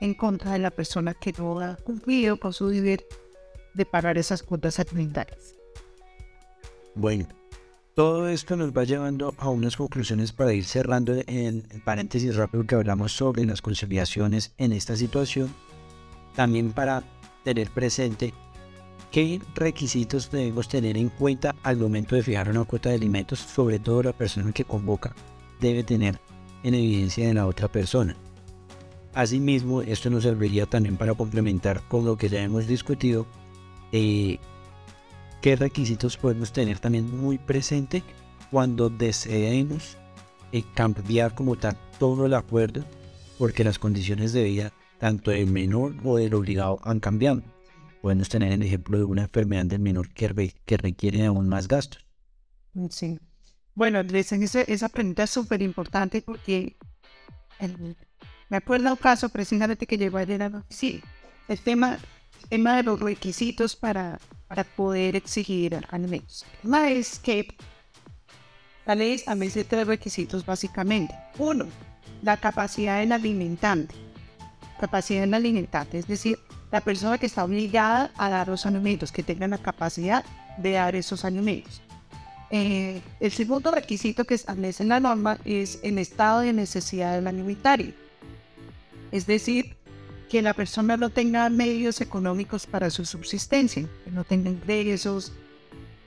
[0.00, 3.04] en contra de la persona que no ha cumplido con su deber
[3.74, 5.56] de pagar esas cuotas alimentarias.
[6.94, 7.26] Bueno,
[7.94, 12.64] todo esto nos va llevando a unas conclusiones para ir cerrando en el paréntesis rápido
[12.64, 15.52] que hablamos sobre las conciliaciones en esta situación.
[16.36, 17.02] También para
[17.42, 18.32] tener presente
[19.10, 23.78] qué requisitos debemos tener en cuenta al momento de fijar una cuota de alimentos, sobre
[23.78, 25.14] todo la persona que convoca
[25.60, 26.20] debe tener
[26.62, 28.16] en evidencia de la otra persona.
[29.14, 33.26] Asimismo, esto nos serviría también para complementar con lo que ya hemos discutido
[33.90, 34.38] eh,
[35.40, 38.02] qué requisitos podemos tener también muy presente
[38.50, 39.96] cuando deseemos
[40.52, 42.84] eh, cambiar como tal todo el acuerdo,
[43.38, 47.42] porque las condiciones de vida, tanto del menor o del obligado, han cambiado.
[48.02, 52.06] Podemos tener el ejemplo de una enfermedad del menor que, que requiere aún más gastos.
[52.90, 53.18] Sí.
[53.74, 56.76] Bueno, esa, esa pregunta es súper importante porque
[58.48, 61.02] me acuerdo un caso precisamente que llegó ayer a sí,
[61.48, 61.98] el tema
[62.48, 66.44] tema de los requisitos para, para poder exigir alimentos.
[66.54, 67.48] El tema es que
[68.86, 71.14] la ley establece tres requisitos básicamente.
[71.38, 71.66] Uno,
[72.22, 73.94] la capacidad del alimentante.
[74.80, 76.38] Capacidad del alimentante, es decir,
[76.70, 80.24] la persona que está obligada a dar los alimentos, que tenga la capacidad
[80.58, 81.82] de dar esos alimentos.
[82.50, 87.92] Eh, el segundo requisito que establece la norma es el estado de necesidad del alimentario.
[89.12, 89.76] Es decir,
[90.28, 95.32] que la persona no tenga medios económicos para su subsistencia, que no tenga ingresos.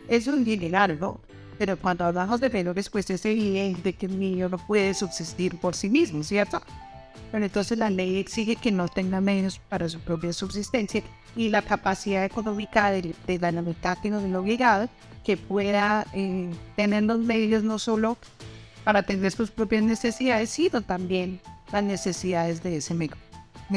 [0.08, 1.19] Eso es general, ¿no?
[1.58, 5.76] Pero cuando hablamos de menores, pues es evidente que el niño no puede subsistir por
[5.76, 6.62] sí mismo, ¿cierto?
[7.32, 11.04] Pero entonces la ley exige que no tenga medios para su propia subsistencia
[11.36, 14.89] y la capacidad económica de, de la mitad que no obligado
[15.24, 18.17] que pueda eh, tener los medios no solo
[18.84, 21.39] para atender sus propias necesidades, sino también
[21.71, 23.17] las necesidades de ese medio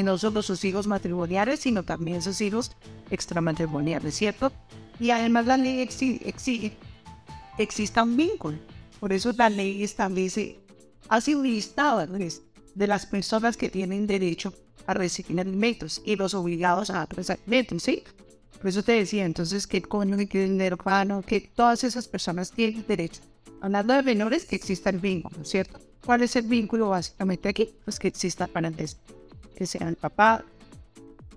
[0.02, 2.72] no solo sus hijos matrimoniales, sino también sus hijos
[3.10, 4.52] extramatrimoniales, ¿cierto?
[4.98, 6.76] Y además la ley exige,
[7.56, 8.58] que exista un vínculo.
[8.98, 10.60] Por eso la ley establece,
[11.08, 12.06] hace un listado
[12.74, 14.52] de las personas que tienen derecho
[14.86, 18.02] a recibir alimentos y los obligados a dar alimentos, ¿sí?
[18.58, 22.50] Por eso te decía entonces que el cónyuge, que el hermano, que todas esas personas
[22.50, 23.20] tienen derecho.
[23.60, 25.78] Hablando de menores, que exista el vínculo, ¿cierto?
[26.04, 27.70] ¿Cuál es el vínculo básicamente aquí?
[27.84, 29.00] Pues que exista parentesco
[29.54, 30.44] que sea el papá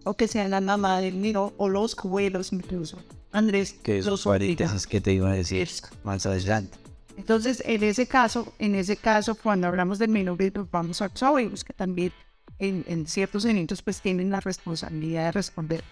[0.04, 2.98] o que sea la mamá del niño o los abuelos incluso.
[3.32, 4.56] Andrés, Que los esos obliga.
[4.66, 5.70] paréntesis que te iba a decir
[6.04, 6.78] más adelante.
[7.18, 11.64] Entonces, en ese caso, en ese caso, cuando hablamos del menor, pues vamos a los
[11.64, 12.14] que también
[12.60, 15.84] en, en ciertos eventos pues tienen la responsabilidad de responder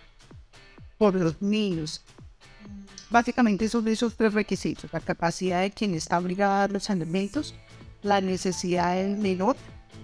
[0.97, 2.03] por los niños.
[3.09, 7.55] Básicamente son esos tres requisitos, la capacidad de quien está obligado a dar los alimentos,
[8.03, 9.55] la necesidad del menor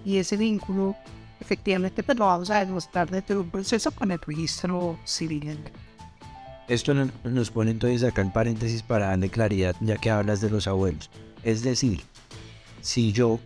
[0.04, 0.96] y ese vínculo,
[1.40, 5.58] efectivamente, pues lo vamos a demostrar dentro de un proceso con el registro civil.
[6.68, 10.50] Esto no- nos pone entonces acá en paréntesis para darle claridad, ya que hablas de
[10.50, 11.10] los abuelos.
[11.42, 12.00] Es decir,
[12.80, 13.40] si yo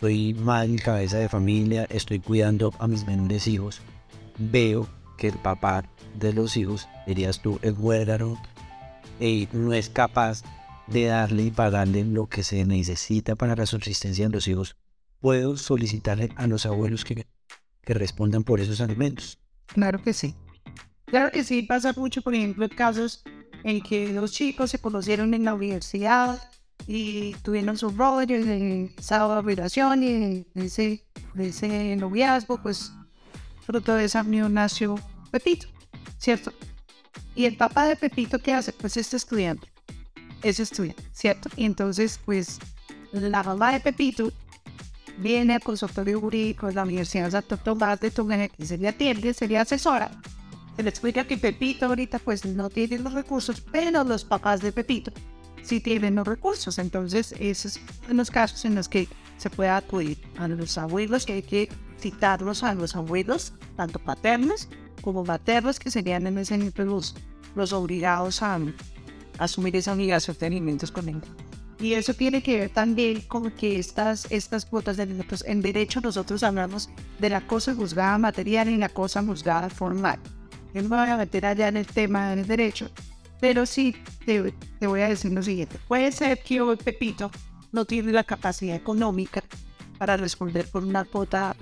[0.00, 3.80] soy madre cabeza de familia, estoy cuidando a mis menores hijos,
[4.38, 5.84] veo que el papá
[6.18, 8.40] de los hijos, dirías tú, el huérgano,
[9.20, 10.42] eh, no es capaz
[10.86, 14.76] de darle y pagarle lo que se necesita para la subsistencia de los hijos,
[15.20, 17.26] puedo solicitarle a los abuelos que,
[17.82, 19.38] que respondan por esos alimentos.
[19.66, 20.34] Claro que sí.
[21.10, 23.24] Claro que sí, pasa mucho, por ejemplo, casos
[23.64, 26.40] en que los chicos se conocieron en la universidad
[26.86, 31.04] y tuvieron su rollo en esa relación y ese,
[31.36, 32.92] ese noviazgo, pues
[33.66, 34.96] fruto de esa unión nació
[35.32, 35.66] Pepito,
[36.16, 36.52] ¿cierto?
[37.34, 38.72] Y el papá de Pepito, ¿qué hace?
[38.72, 39.68] Pues es estudiante,
[40.42, 41.50] es estudiante, ¿cierto?
[41.56, 42.58] Y entonces, pues
[43.12, 44.32] la mamá de Pepito
[45.18, 48.88] viene al consultorio jurídico de la Universidad de Santo Tomás de Tunja, que se le
[48.88, 50.10] atiende, se le asesora.
[50.80, 54.72] Se le explica que Pepito ahorita pues no tiene los recursos, pero los papás de
[54.72, 55.12] Pepito
[55.62, 56.78] sí tienen los recursos.
[56.78, 61.34] Entonces, esos son los casos en los que se puede acudir a los abuelos, que
[61.34, 61.68] hay que
[62.00, 64.70] citarlos a los abuelos, tanto paternos
[65.02, 67.14] como maternos, que serían en ese momento los,
[67.54, 68.60] los obligados a, a
[69.38, 71.20] asumir esa obligación de alimentos con él.
[71.78, 76.00] Y eso tiene que ver también con que estas, estas cuotas de alimentos, en derecho
[76.00, 76.88] nosotros hablamos
[77.18, 80.18] de la cosa juzgada material y la cosa juzgada formal.
[80.74, 82.90] Yo no me voy a meter allá en el tema del derecho,
[83.40, 84.54] pero sí te,
[84.86, 85.78] voy a decir lo siguiente.
[85.88, 87.30] Puede ser que Pepito
[87.72, 89.42] no tiene la capacidad económica
[89.98, 91.56] para responder por una cuota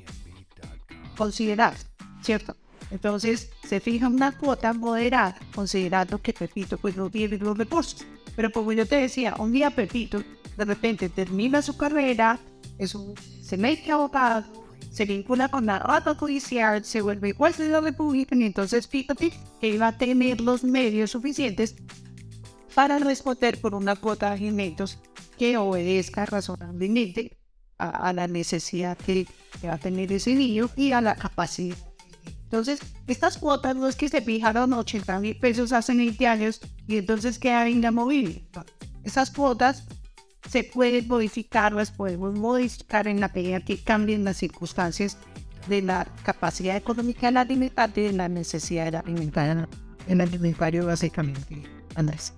[1.17, 1.79] considerable,
[2.23, 2.57] ¿cierto?
[2.91, 8.07] Entonces se fija una cuota moderada, considerando que Pepito pues no tiene los recursos.
[8.35, 10.23] Pero como yo te decía, un día Pepito
[10.57, 12.39] de repente termina su carrera,
[12.79, 17.69] es un, se mete abogado, se vincula con la rata judicial, se vuelve juez de
[17.69, 21.77] la república y entonces fíjate que iba a tener los medios suficientes
[22.75, 24.99] para responder por una cuota de alimentos
[25.39, 27.39] que obedezca razonablemente
[27.79, 29.27] a, a la necesidad que,
[29.61, 31.77] que va a tener ese niño y a la capacidad.
[32.45, 36.97] Entonces, estas cuotas no es que se fijaron 80 mil pesos hace 20 años y
[36.97, 38.43] entonces queda inamovible.
[39.05, 39.85] Esas cuotas
[40.49, 45.19] se pueden modificar, las podemos modificar en la medida que cambien las circunstancias
[45.69, 49.69] de la capacidad económica del alimentante y de la necesidad del alimentario,
[50.07, 51.63] el alimentario básicamente,
[51.95, 52.33] Andrés.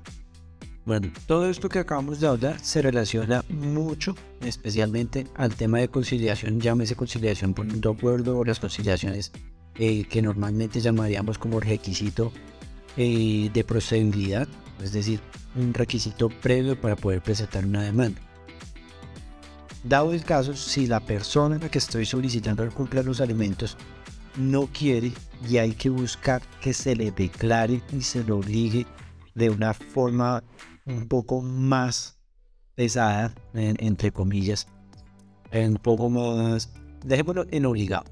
[0.86, 6.60] Bueno, todo esto que acabamos de hablar se relaciona mucho, especialmente al tema de conciliación,
[6.60, 9.30] llámese conciliación por un acuerdo o las conciliaciones
[9.76, 12.32] eh, que normalmente llamaríamos como requisito
[12.96, 14.48] eh, de procedibilidad,
[14.82, 15.20] es decir,
[15.56, 18.20] un requisito previo para poder presentar una demanda.
[19.82, 23.76] Dado el caso, si la persona a la que estoy solicitando el cumplir los alimentos
[24.36, 25.12] no quiere
[25.48, 28.86] y hay que buscar que se le declare y se le obligue
[29.34, 30.42] de una forma
[30.84, 32.18] un poco más
[32.74, 34.66] pesada, en- entre comillas,
[35.52, 36.70] un poco más,
[37.04, 38.04] dejémoslo en obligado.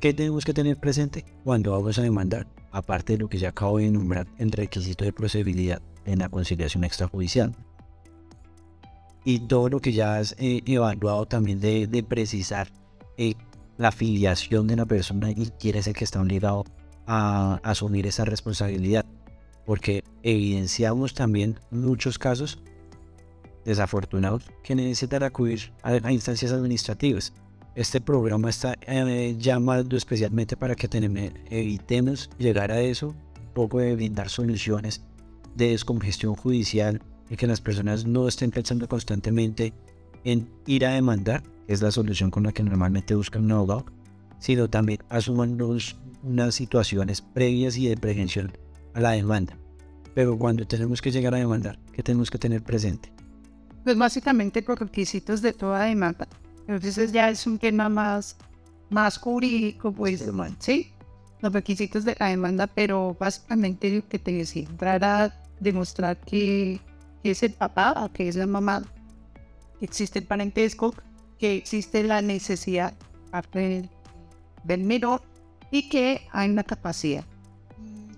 [0.00, 2.46] ¿Qué tenemos que tener presente cuando vamos a demandar?
[2.76, 6.84] Aparte de lo que ya acabo de enumerar, el requisito de procedibilidad en la conciliación
[6.84, 7.56] extrajudicial.
[9.24, 12.68] Y todo lo que ya has eh, evaluado también de, de precisar
[13.16, 13.32] eh,
[13.78, 16.64] la filiación de la persona y quién es el que está obligado
[17.06, 19.06] a asumir esa responsabilidad.
[19.64, 22.58] Porque evidenciamos también muchos casos
[23.64, 27.32] desafortunados que necesitan acudir a, a instancias administrativas.
[27.76, 33.80] Este programa está eh, llamado especialmente para que teneme- evitemos llegar a eso, un poco
[33.80, 35.02] de brindar soluciones
[35.54, 39.74] de descongestión judicial y que las personas no estén pensando constantemente
[40.24, 43.84] en ir a demandar, que es la solución con la que normalmente buscan un abogado,
[44.38, 48.52] sino también asuman los- unas situaciones previas y de prevención
[48.94, 49.58] a la demanda.
[50.14, 53.12] Pero cuando tenemos que llegar a demandar, ¿qué tenemos que tener presente?
[53.84, 56.26] Pues básicamente los requisitos de toda demanda.
[56.68, 58.36] Entonces ya es un tema más,
[58.90, 60.24] más jurídico, pues,
[60.58, 60.92] ¿sí?
[61.40, 66.80] Los requisitos de la demanda, pero básicamente lo que te decía, entrar a demostrar que,
[67.22, 68.82] es el papá o que es la mamá,
[69.78, 70.94] que existe el parentesco,
[71.38, 72.94] que existe la necesidad
[73.52, 73.90] del-
[74.64, 75.22] del menor
[75.70, 77.24] y que hay una capacidad.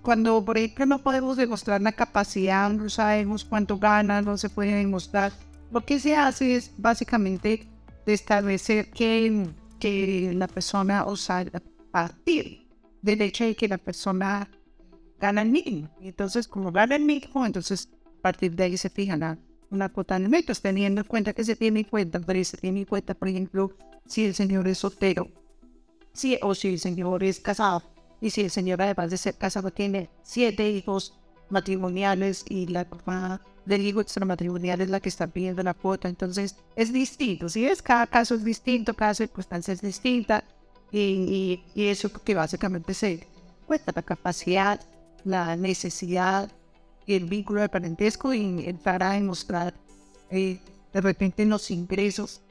[0.01, 4.73] cuando, por ejemplo, no podemos demostrar la capacidad, no sabemos cuánto gana, no se puede
[4.73, 5.33] demostrar,
[5.71, 7.67] lo que se hace es básicamente
[8.13, 9.47] establecer que,
[9.79, 12.67] que la persona, o sea, a partir
[13.01, 14.49] del hecho de que la persona
[15.19, 15.89] gana el mínimo.
[16.01, 17.89] Entonces, como gana el mínimo, entonces
[18.19, 19.37] a partir de ahí se fija
[19.69, 22.79] una cuota de metros, teniendo en cuenta que se tiene en cuenta, pero se tiene
[22.79, 25.27] en cuenta, por ejemplo, si el señor es soltero,
[26.13, 27.83] si, o si el señor es casado,
[28.21, 31.18] y si el señor además de ser casado tiene siete hijos
[31.49, 36.55] matrimoniales y la forma del hijo extramatrimonial es la que está pidiendo la cuota, entonces
[36.75, 40.43] es distinto, si es cada caso es distinto, cada circunstancia es distinta,
[40.91, 43.27] y, eso que básicamente se
[43.65, 44.79] cuesta la capacidad,
[45.23, 46.49] la necesidad
[47.05, 49.73] y el vínculo de parentesco y entrar a demostrar
[50.31, 50.59] eh,
[50.93, 52.41] de repente los ingresos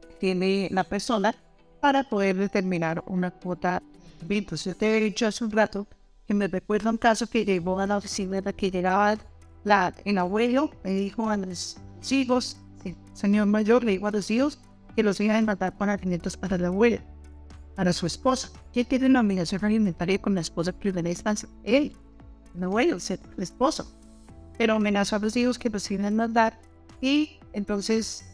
[0.00, 1.34] que tiene la persona
[1.80, 3.82] para poder determinar una cuota.
[4.20, 5.86] De Yo te he dicho hace un rato
[6.28, 9.16] que me recuerda un caso que llegó a la oficina que llegaba
[9.64, 11.78] la, el abuelo, me dijo a los
[12.10, 14.60] hijos, el señor mayor le dijo a los hijos
[14.94, 17.02] que los iban a matar con alimentos para la abuela
[17.74, 18.50] para su esposa.
[18.72, 21.48] ¿Quién tiene una obligación alimentaria con la esposa en primera instancia?
[21.64, 21.96] Él,
[22.54, 23.90] no bueno, el esposo.
[24.58, 26.60] Pero amenazó a los hijos que los iban a mandar
[27.00, 28.24] y entonces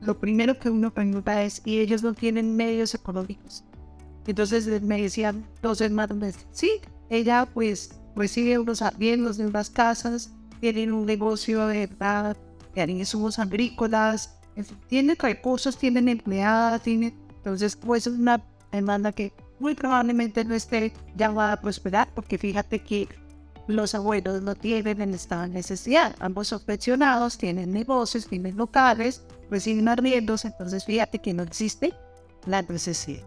[0.00, 3.62] lo primero que uno pregunta es, ¿y ellos no tienen medios económicos?
[4.26, 6.80] Entonces me decían dos hermanos, sí,
[7.10, 12.36] ella pues recibe unos arriendos de unas casas, tienen un negocio de verdad,
[12.74, 14.38] tienen insumos agrícolas,
[14.88, 17.14] tienen recursos, tienen empleadas, tienen...
[17.36, 22.80] Entonces, pues es una demanda que muy probablemente no esté llamada a prosperar, porque fíjate
[22.80, 23.08] que
[23.68, 26.16] los abuelos no tienen en esta necesidad.
[26.18, 31.94] Ambos son pensionados, tienen negocios, tienen locales, reciben arriendos, entonces fíjate que no existe
[32.46, 33.24] la necesidad.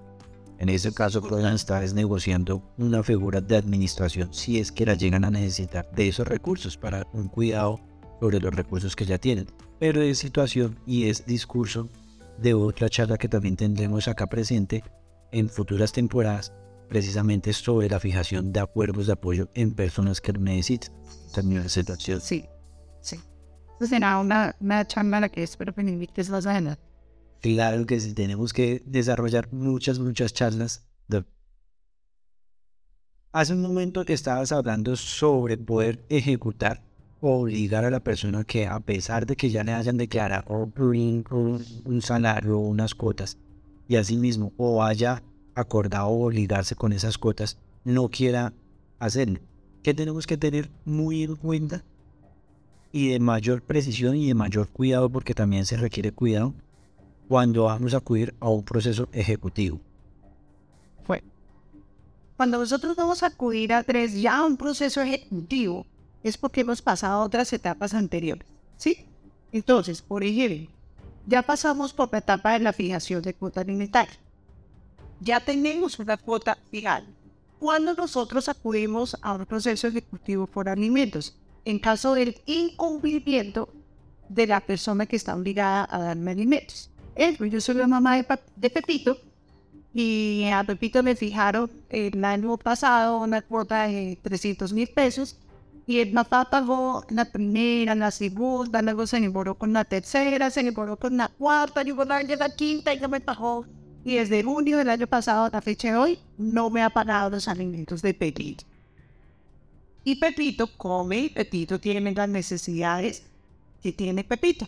[0.62, 5.26] En ese caso, podrían estar negociando una figura de administración si es que la llegan
[5.26, 7.80] a necesitar de esos recursos para un cuidado
[8.20, 9.48] sobre los recursos que ya tienen.
[9.80, 11.90] Pero es situación y es discurso
[12.38, 14.84] de otra charla que también tendremos acá presente
[15.32, 16.54] en futuras temporadas
[16.88, 20.94] precisamente sobre la fijación de acuerdos de apoyo en personas que necesitan.
[21.34, 22.22] También situación.
[22.22, 22.46] Sí,
[23.02, 23.20] sí.
[23.80, 26.91] Eso será una, una charla la que espero que me invites más adelante.
[27.42, 30.86] Claro que sí, tenemos que desarrollar muchas, muchas charlas.
[31.08, 31.26] De...
[33.32, 36.84] Hace un momento estabas hablando sobre poder ejecutar
[37.20, 42.02] o obligar a la persona que a pesar de que ya le hayan declarado un
[42.04, 43.38] salario o unas cuotas,
[43.88, 45.24] y asimismo o haya
[45.56, 48.54] acordado obligarse con esas cuotas, no quiera
[49.00, 49.40] hacerlo.
[49.82, 51.84] ¿Qué tenemos que tener muy en cuenta?
[52.92, 56.54] Y de mayor precisión y de mayor cuidado, porque también se requiere cuidado
[57.32, 59.80] cuando vamos a acudir a un proceso ejecutivo.
[61.06, 61.24] Fue.
[62.36, 65.86] Cuando nosotros vamos a acudir a tres ya a un proceso ejecutivo,
[66.24, 68.46] es porque hemos pasado otras etapas anteriores.
[68.76, 69.06] ¿Sí?
[69.54, 70.68] Entonces, por ejemplo,
[71.26, 74.20] ya pasamos por la etapa de la fijación de cuota alimentaria.
[75.22, 77.06] Ya tenemos una cuota fijada.
[77.60, 83.70] Cuando nosotros acudimos a un proceso ejecutivo por alimentos, en caso del incumplimiento
[84.28, 86.91] de la persona que está obligada a darme alimentos.
[87.16, 88.18] Yo soy la mamá
[88.56, 89.18] de, Pepito
[89.94, 95.38] y a Pepito me fijaron el año pasado una cuota de 300 mil pesos
[95.86, 100.62] y el papá pagó la primera, la segunda, luego se enamoró con la tercera, se
[100.62, 102.24] enamoró con la cuarta, llegó la,
[102.56, 103.66] quinta y no me pagó.
[104.06, 107.48] Y desde junio del año pasado a fecha de hoy, no me ha pagado los
[107.48, 108.64] alimentos de Pepito.
[110.04, 113.24] Y Pepito come, Pepito tiene las necesidades
[113.84, 114.68] que tiene Pepito.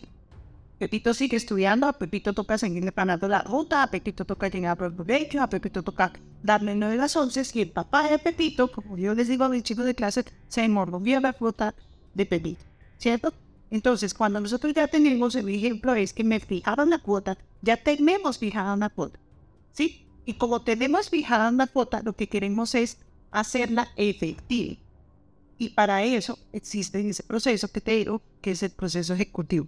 [0.84, 4.94] Pepito sigue estudiando, a Pepito toca seguirle pagando la ruta, a Pepito toca llegar por
[4.94, 6.12] colegio, a Pepito toca
[6.42, 9.48] darle nueve a las once y el papá de Pepito, como yo les digo a
[9.48, 11.74] mis chicos de clase, se mordió la fruta
[12.12, 12.62] de Pepito,
[12.98, 13.32] ¿cierto?
[13.70, 18.36] Entonces, cuando nosotros ya tenemos el ejemplo es que me fijaron la cuota, ya tenemos
[18.36, 19.18] fijada una cuota,
[19.72, 20.06] ¿sí?
[20.26, 22.98] Y como tenemos fijada una cuota, lo que queremos es
[23.30, 24.76] hacerla efectiva.
[25.56, 29.66] Y para eso existe ese proceso que te digo, que es el proceso ejecutivo.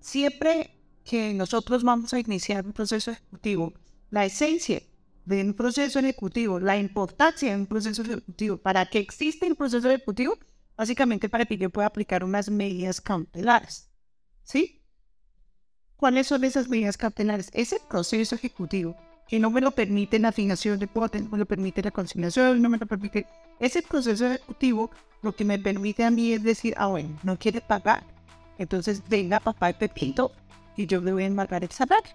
[0.00, 0.70] Siempre
[1.04, 3.72] que nosotros vamos a iniciar un proceso ejecutivo,
[4.10, 4.82] la esencia
[5.24, 9.88] de un proceso ejecutivo, la importancia de un proceso ejecutivo, para que exista un proceso
[9.88, 10.38] ejecutivo,
[10.76, 13.90] básicamente para que yo pueda aplicar unas medidas cautelares.
[14.42, 14.82] ¿Sí?
[15.96, 17.50] ¿Cuáles son esas medidas cautelares?
[17.54, 18.96] Ese proceso ejecutivo
[19.26, 22.60] que no me lo permite la afinación de cuotas, no me lo permite la consignación,
[22.60, 23.26] no me lo permite.
[23.58, 24.90] Ese proceso ejecutivo
[25.22, 28.13] lo que me permite a mí es decir, ah, bueno, no quiere pagar
[28.58, 30.32] entonces venga papá y Pepito
[30.76, 32.12] y yo le voy a embargar el salario.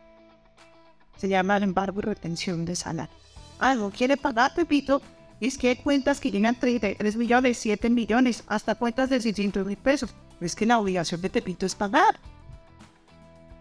[1.18, 3.14] Se llama el embargo y retención de salario.
[3.60, 5.02] Ah, no quiere pagar Pepito,
[5.42, 9.78] Es que hay cuentas que llegan 33 millones, 7 millones, hasta cuentas de 600 mil
[9.78, 10.14] pesos.
[10.42, 12.20] Es que la obligación de Pepito es pagar.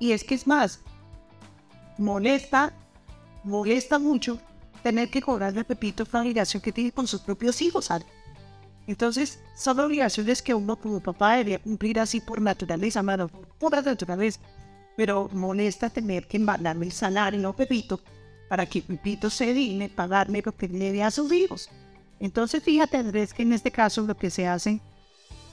[0.01, 0.81] Y es que es más,
[1.97, 2.72] molesta,
[3.45, 4.41] molesta mucho
[4.83, 8.07] tener que cobrarle a Pepito la obligación que tiene con sus propios hijos, ¿sabes?
[8.89, 13.28] Entonces, son obligaciones que uno como papá debería cumplir así por naturaleza, mano,
[13.59, 14.41] por naturaleza.
[14.97, 18.01] Pero molesta tener que mandarme el salario a Pepito
[18.49, 21.68] para que Pepito se digne pagarme lo que le debe a sus hijos.
[22.18, 24.80] Entonces, fíjate, Andrés, que en este caso lo que se hace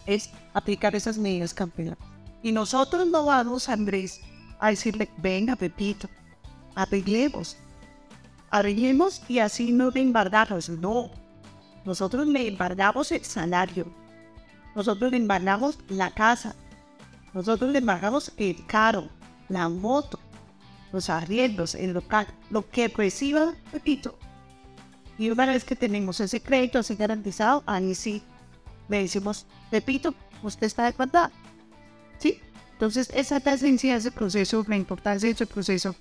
[0.05, 1.97] es aplicar esas medidas campeonas.
[2.41, 4.21] Y nosotros no vamos, Andrés,
[4.59, 6.07] a decirle, venga, Pepito,
[6.73, 7.57] arreglemos.
[8.49, 10.69] Arreglemos y así no le embargamos.
[10.69, 11.24] No.
[11.85, 13.85] Nosotros le embargamos el salario.
[14.75, 16.55] Nosotros le embargamos la casa.
[17.33, 19.07] Nosotros le embargamos el carro,
[19.49, 20.19] la moto,
[20.91, 24.17] los arriendos, el local, lo que reciba Pepito.
[25.17, 28.23] Y una vez que tenemos ese crédito así garantizado, ahí sí
[28.89, 30.13] le decimos, Pepito,
[30.43, 31.31] usted está de verdad.
[32.17, 32.39] ¿Sí?
[32.73, 35.95] Entonces, esa es la esencia de ese proceso, la importancia de ese proceso.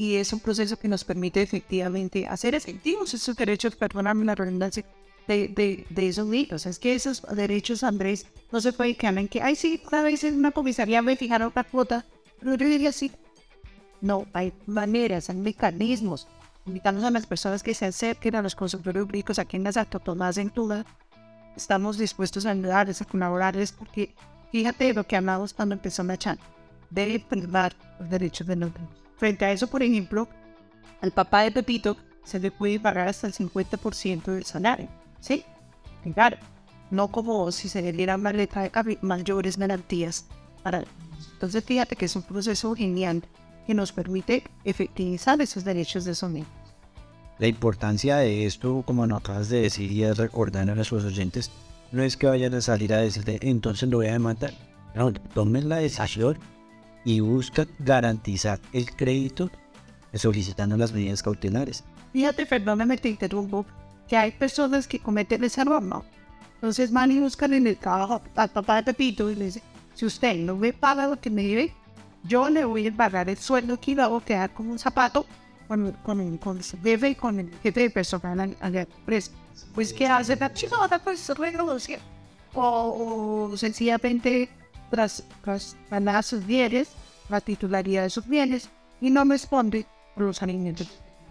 [0.00, 4.82] Y es un proceso que nos permite efectivamente hacer efectivos esos derechos, perdóname la redundancia,
[5.28, 6.64] de, de, de, esos niños.
[6.64, 10.24] Es que esos derechos, Andrés, no se puede quedar en que, ay, sí, una vez
[10.24, 12.06] en una comisaría me fijaron la cuota,
[12.38, 13.12] pero yo diría así.
[14.00, 16.26] No, hay maneras, hay mecanismos.
[16.64, 20.38] Invitamos a las personas que se acerquen a los consultorios públicos aquí en las Tomás
[20.38, 20.86] en Tula.
[21.54, 24.14] Estamos dispuestos a ayudarles, a colaborarles, porque
[24.50, 26.38] Fíjate lo que hablamos cuando empezó la chan.
[26.90, 29.09] Debe privar los derechos de los niños.
[29.20, 30.26] Frente a eso, por ejemplo,
[31.02, 31.94] al papá de Pepito
[32.24, 34.88] se le puede pagar hasta el 50% del salario.
[35.20, 35.44] ¿Sí?
[36.14, 36.38] Claro,
[36.90, 40.24] no como si se le diera una letra de mayores garantías
[40.62, 40.84] para
[41.34, 43.22] Entonces, fíjate que es un proceso genial
[43.66, 46.48] que nos permite efectivizar esos derechos de esos niños.
[47.38, 51.50] La importancia de esto, como nos acabas de decir, y es recordar a nuestros oyentes
[51.92, 54.54] no es que vayan a salir a decirte, entonces lo voy a demandar.
[54.94, 56.38] No, tomen la decisión
[57.04, 59.50] y buscan garantizar el crédito
[60.14, 61.84] solicitando las medidas cautelares.
[62.12, 63.64] Fíjate, perdóname, te interrumpo,
[64.08, 66.04] que hay personas que cometen ese error, ¿no?
[66.54, 69.62] Entonces van y buscan en el trabajo al papá de Pepito y le dicen,
[69.94, 71.74] si usted no me paga lo que me debe,
[72.24, 75.24] yo le voy a pagar el sueldo que lo hago quedar como un zapato
[75.68, 79.30] con, con, con su jefe y con el jefe de personal a la empresa
[79.74, 81.98] pues que hace la chica pues renuncia
[82.54, 84.48] o, o sencillamente
[84.90, 86.90] tras, tras ganar sus bienes,
[87.28, 88.68] la titularidad de sus bienes
[89.00, 90.88] y no responde por los alimentos.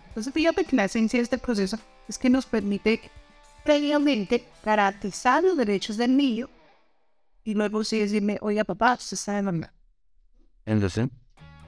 [0.07, 3.01] Entonces fíjate que la esencia de este proceso es que nos permite
[3.63, 6.49] previamente garantizar los derechos del niño
[7.43, 9.75] y luego sí decirme, oiga papá, usted está demandando.
[10.65, 11.09] Entonces,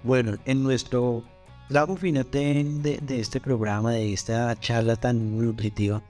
[0.03, 1.23] bueno, en nuestro
[1.69, 6.01] lado final de, de, este programa, de esta charla tan nutritiva,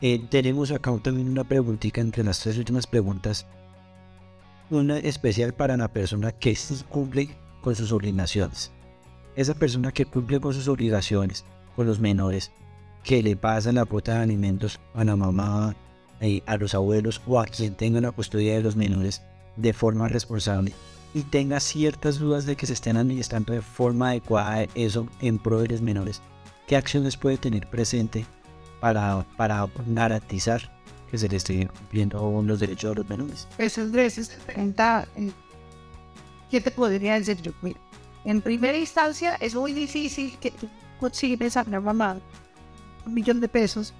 [0.00, 3.46] eh, tenemos acá también una preguntita entre las tres últimas preguntas.
[4.70, 6.56] Una especial para la persona que
[6.88, 8.70] cumple con sus obligaciones.
[9.34, 11.44] Esa persona que cumple con sus obligaciones,
[11.74, 12.52] con los menores,
[13.02, 15.74] que le pasan la cuota de alimentos a la mamá,
[16.20, 19.22] eh, a los abuelos o a quien tenga la custodia de los menores
[19.56, 20.72] de forma responsable
[21.14, 25.60] y tenga ciertas dudas de que se estén administrando de forma adecuada eso en pro
[25.62, 26.22] de los menores,
[26.68, 28.24] ¿qué acciones puede tener presente
[28.80, 30.70] para, para garantizar
[31.10, 33.48] que se le esté cumpliendo los derechos de los menores.
[33.56, 35.08] Pues Andrés, esta pregunta,
[36.50, 37.52] ¿qué te podría decir yo?
[37.62, 37.80] Mira,
[38.24, 40.68] en primera instancia es muy difícil que tú
[41.00, 42.20] consigues a una mamá
[43.06, 43.94] un millón de pesos,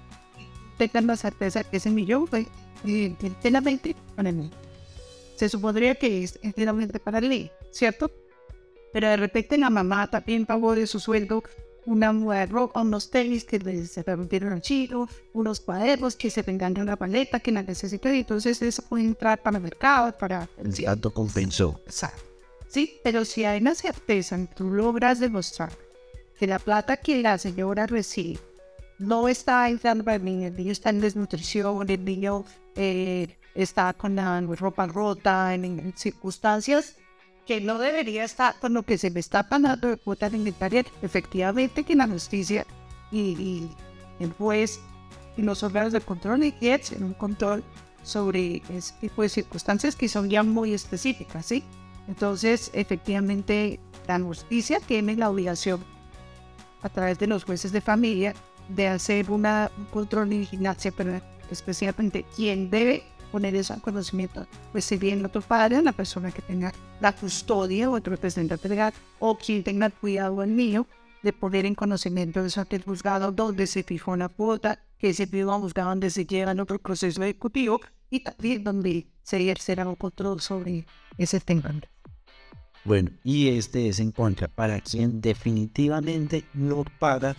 [0.77, 2.45] tengan la certeza que ese millón fue
[2.83, 4.51] enteramente para niño.
[5.35, 8.11] Se supondría que es enteramente para niño, ¿cierto?
[8.93, 11.43] Pero de repente la mamá también pagó de su sueldo
[11.85, 16.79] una muda ropa, unos tenis que se rompieron al chino, unos cuadernos que se tengan
[16.79, 20.47] una paleta que la necesito y entonces eso puede entrar para el mercado, para...
[20.57, 20.73] El.
[21.85, 22.21] Exacto.
[22.67, 25.71] Sí, pero si hay una certeza, tú logras demostrar
[26.39, 28.39] que la plata que la señora recibe
[28.97, 33.91] no está entrando para el niño, el niño está en desnutrición, el niño eh, está
[33.93, 36.95] con la ropa rota, en circunstancias
[37.51, 41.83] que no debería estar con lo que se me está pagando de cuota alimentaria, efectivamente
[41.83, 42.65] que la justicia
[43.11, 43.67] y,
[44.21, 44.79] el juez
[45.35, 47.61] y los órganos de control en un control
[48.03, 51.61] sobre ese tipo de circunstancias que son ya muy específicas, ¿sí?
[52.07, 55.83] Entonces, efectivamente, la justicia tiene la obligación,
[56.83, 58.33] a través de los jueces de familia,
[58.69, 64.85] de hacer una, un control y vigilancia, pero especialmente quien debe poner ese conocimiento, pues
[64.85, 69.37] si bien otro padre, la persona que tenga la custodia o otro representante legal, o
[69.37, 70.85] quien tenga cuidado el niño,
[71.23, 75.27] de poner en conocimiento de ante el juzgado donde se fijó una cuota, que ese
[75.27, 77.79] mismo juzgado donde se lleva otro proceso ejecutivo
[78.09, 80.85] y también donde se ejercerá un control sobre
[81.17, 81.73] ese tema.
[82.83, 87.35] Bueno, y este es en contra para quien definitivamente no paga,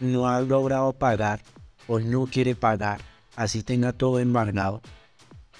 [0.00, 1.40] no ha logrado pagar
[1.86, 3.00] o no quiere pagar,
[3.36, 4.82] así tenga todo embargado.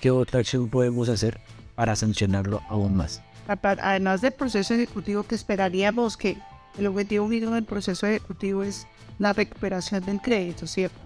[0.02, 1.38] ¿Qué otra acción podemos hacer
[1.76, 3.22] para sancionarlo aún más?
[3.46, 6.36] Además del proceso ejecutivo que esperaríamos que
[6.76, 8.88] el objetivo mínimo del proceso ejecutivo es
[9.20, 10.98] la recuperación del crédito, ¿cierto?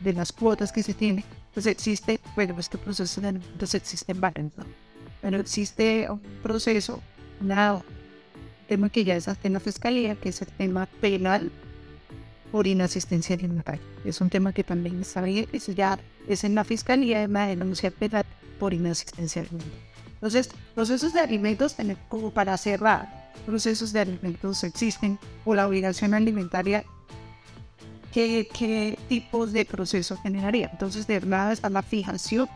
[0.00, 1.24] De las cuotas que se tiene.
[1.54, 4.64] Pues existe, bueno, este proceso de alimentos existe en varios, ¿no?
[5.22, 7.00] Pero existe un proceso,
[7.40, 7.82] un
[8.66, 11.52] tema que ya es en la fiscalía, que es el tema penal
[12.50, 13.80] por inasistencia alimentaria.
[14.04, 15.98] Es un tema que también está eso ya
[16.28, 18.24] es en la fiscalía, en la denuncia penal
[18.58, 19.78] por inasistencia alimentaria.
[20.14, 21.76] Entonces, procesos de alimentos,
[22.08, 26.84] como para cerrar, procesos de alimentos existen o la obligación alimentaria,
[28.12, 30.68] ¿qué, qué tipos de proceso generaría?
[30.72, 32.48] Entonces, de verdad está la fijación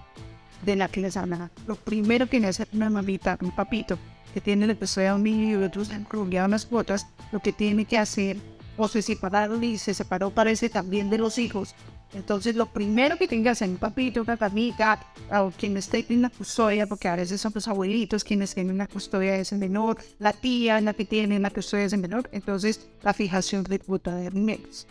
[0.64, 1.50] de la que les habla.
[1.66, 3.98] Lo primero que hacer una mamita, un papito,
[4.34, 7.98] que tiene el episodio de niño y otros han unas cuotas, lo que tiene que
[7.98, 8.36] hacer,
[8.76, 11.74] o se separaron y se separó, parece también de los hijos,
[12.14, 15.00] entonces, lo primero que tengas en un papito, una amiga,
[15.32, 18.86] o quien esté en la custodia, porque a veces son los abuelitos quienes tienen la
[18.86, 22.86] custodia de ese menor, la tía la que tiene la custodia de ese menor, entonces
[23.02, 24.86] la fijación de cuota de alimentos.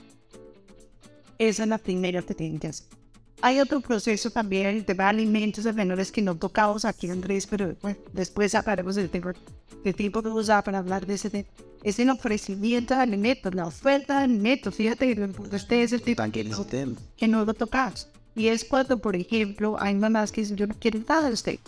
[1.39, 3.02] Esa es la primera que tienen que hacer.
[3.45, 7.45] Hay otro proceso también, el tema de alimentos de menores que no tocamos aquí, Andrés,
[7.45, 9.33] pero bueno, después hablaremos del tema
[9.83, 11.49] de tiempo que usar para hablar de ese tema
[11.83, 14.73] es el ofrecimiento de alimentos, la oferta de alimentos.
[14.73, 16.23] Fíjate que este es el tipo
[17.17, 18.07] que no lo tocas.
[18.33, 21.59] Y es cuando, por ejemplo, hay mamás que dicen, yo no quiero nada de usted.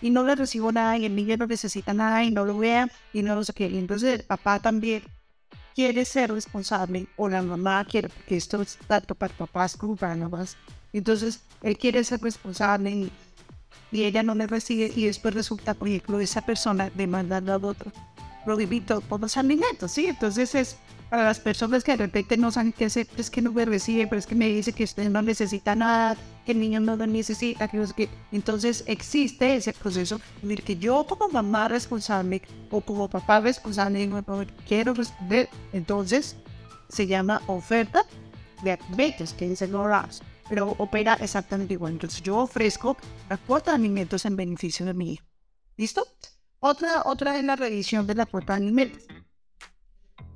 [0.00, 2.90] Y no le recibo nada y el niño no necesita nada y no lo vea
[3.12, 3.68] y no lo sé qué.
[3.68, 5.02] Y entonces el papá también
[5.74, 10.16] quiere ser responsable o la mamá quiere, porque esto es tanto para papás como para
[10.16, 10.56] mamás.
[10.92, 13.12] Entonces él quiere ser responsable y,
[13.92, 17.90] ella no le recibe y después resulta, por ejemplo, esa persona demandando al otro
[18.44, 20.06] prohibido por los alimentos, ¿sí?
[20.06, 20.76] Entonces es
[21.10, 24.06] para las personas que de repente no saben qué hacer, es que no me recibe,
[24.06, 26.16] pero es que me dice que usted no necesita nada,
[26.46, 28.08] que el niño no lo necesita, que no sé.
[28.30, 34.08] Entonces existe ese proceso en el que yo como mamá responsable o como papá responsable
[34.68, 36.36] quiero responder, entonces
[36.88, 38.04] se llama oferta
[38.62, 41.92] de alimentos, que dice RAS, pero opera exactamente igual.
[41.92, 42.96] Entonces yo ofrezco
[43.30, 45.24] la cuota de alimentos en beneficio de mi hijo.
[45.76, 46.06] ¿Listo?
[46.58, 49.04] Otra, otra es la revisión de la cuota de alimentos.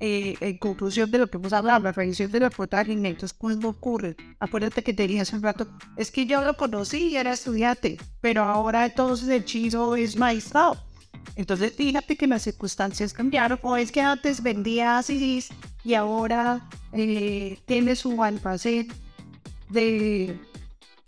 [0.01, 3.33] Eh, en conclusión de lo que hemos hablado, la revisión de la cuota de alimentos,
[3.33, 4.17] ¿cuándo ocurre?
[4.39, 7.99] Acuérdate que te dije hace un rato, es que yo lo conocí y era estudiante,
[8.21, 10.77] pero ahora entonces el chizo es maestrado.
[11.37, 15.45] Entonces fíjate que las circunstancias cambiaron, o es que antes vendía así
[15.85, 18.89] y ahora eh, tiene su almacén
[19.71, 20.39] de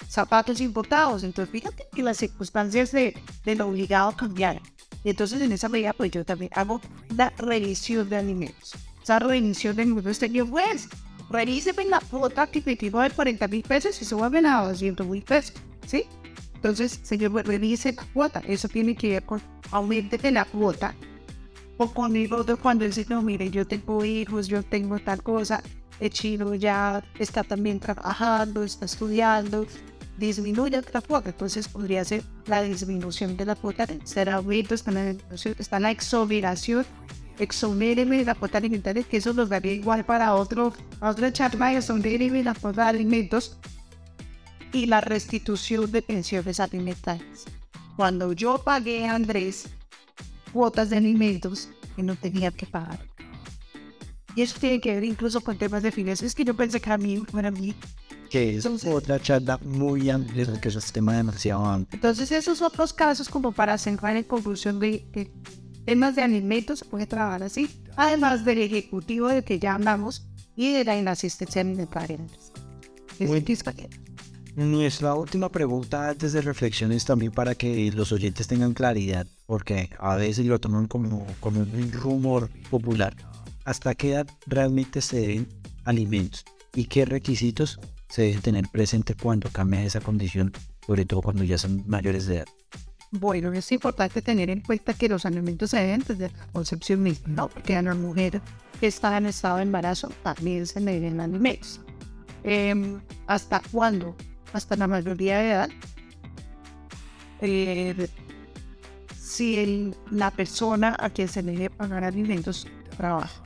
[0.08, 1.24] zapatos importados.
[1.24, 4.62] Entonces fíjate que las circunstancias de, de lo obligado cambiaron.
[5.04, 6.80] Y entonces en esa medida pues yo también hago
[7.14, 8.74] la revisión de alimentos.
[9.02, 10.88] Esa revisión de alimentos tenía pues,
[11.30, 15.54] revíseme la cuota que me de 40 mil pesos y vuelven a 200 mil pesos,
[15.86, 16.04] ¿sí?
[16.56, 18.42] Entonces, señor, revise la cuota.
[18.46, 19.40] Eso tiene que ver con
[19.70, 20.94] aumente la cuota.
[21.78, 25.62] O conmigo de cuando dice, no, mire, yo tengo hijos, yo tengo tal cosa,
[26.00, 29.66] el chino ya está también trabajando, está estudiando,
[30.18, 35.14] disminuye la cuota, entonces podría ser la disminución de la cuota, será aumento, está la,
[35.58, 36.86] está la exoneración,
[37.38, 42.54] exonéreme la cuota alimentaria, que eso nos daría igual para otro, otra charla, exonéreme la
[42.54, 43.58] cuota de alimentos
[44.72, 47.44] y la restitución de pensiones alimentarias.
[47.96, 49.68] Cuando yo pagué a Andrés
[50.52, 52.98] cuotas de alimentos que no tenía que pagar.
[54.36, 56.26] Y eso tiene que ver incluso con temas de finanzas.
[56.26, 57.74] Es que yo pensé que a mí, para mí,
[58.28, 61.96] que es otra charla muy amplia, que es un tema demasiado amplio.
[61.96, 65.32] Entonces, esos otros casos, como para centrar en conclusión de que
[65.86, 70.72] temas de alimentos se puede trabajar así, además del ejecutivo del que ya hablamos y
[70.72, 72.18] de la inasistencia alimentaria.
[73.20, 73.42] Muy
[74.56, 80.16] Nuestra última pregunta antes de reflexiones también para que los oyentes tengan claridad, porque a
[80.16, 83.14] veces lo toman como, como un rumor popular.
[83.66, 85.48] ¿Hasta qué edad realmente se deben
[85.84, 86.44] alimentos?
[86.74, 90.52] ¿Y qué requisitos se debe tener presente cuando cambia esa condición,
[90.86, 92.46] sobre todo cuando ya son mayores de edad.
[93.10, 97.28] Bueno, es importante tener en cuenta que los alimentos se deben desde la concepción misma,
[97.28, 97.48] ¿no?
[97.48, 98.40] Porque a la mujer
[98.80, 101.80] que está en estado de embarazo también se le deben alimentos.
[102.42, 104.16] Em, ¿Hasta cuándo?
[104.52, 105.70] Hasta la mayoría de edad.
[107.40, 108.08] Eh,
[109.18, 113.42] si la persona a quien se le debe pagar alimentos trabaja.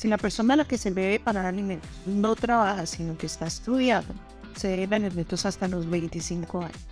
[0.00, 3.46] Si la persona a la que se debe pagar alimentos no trabaja, sino que está
[3.46, 4.14] estudiando,
[4.56, 6.86] se deben alimentos hasta los 25 años.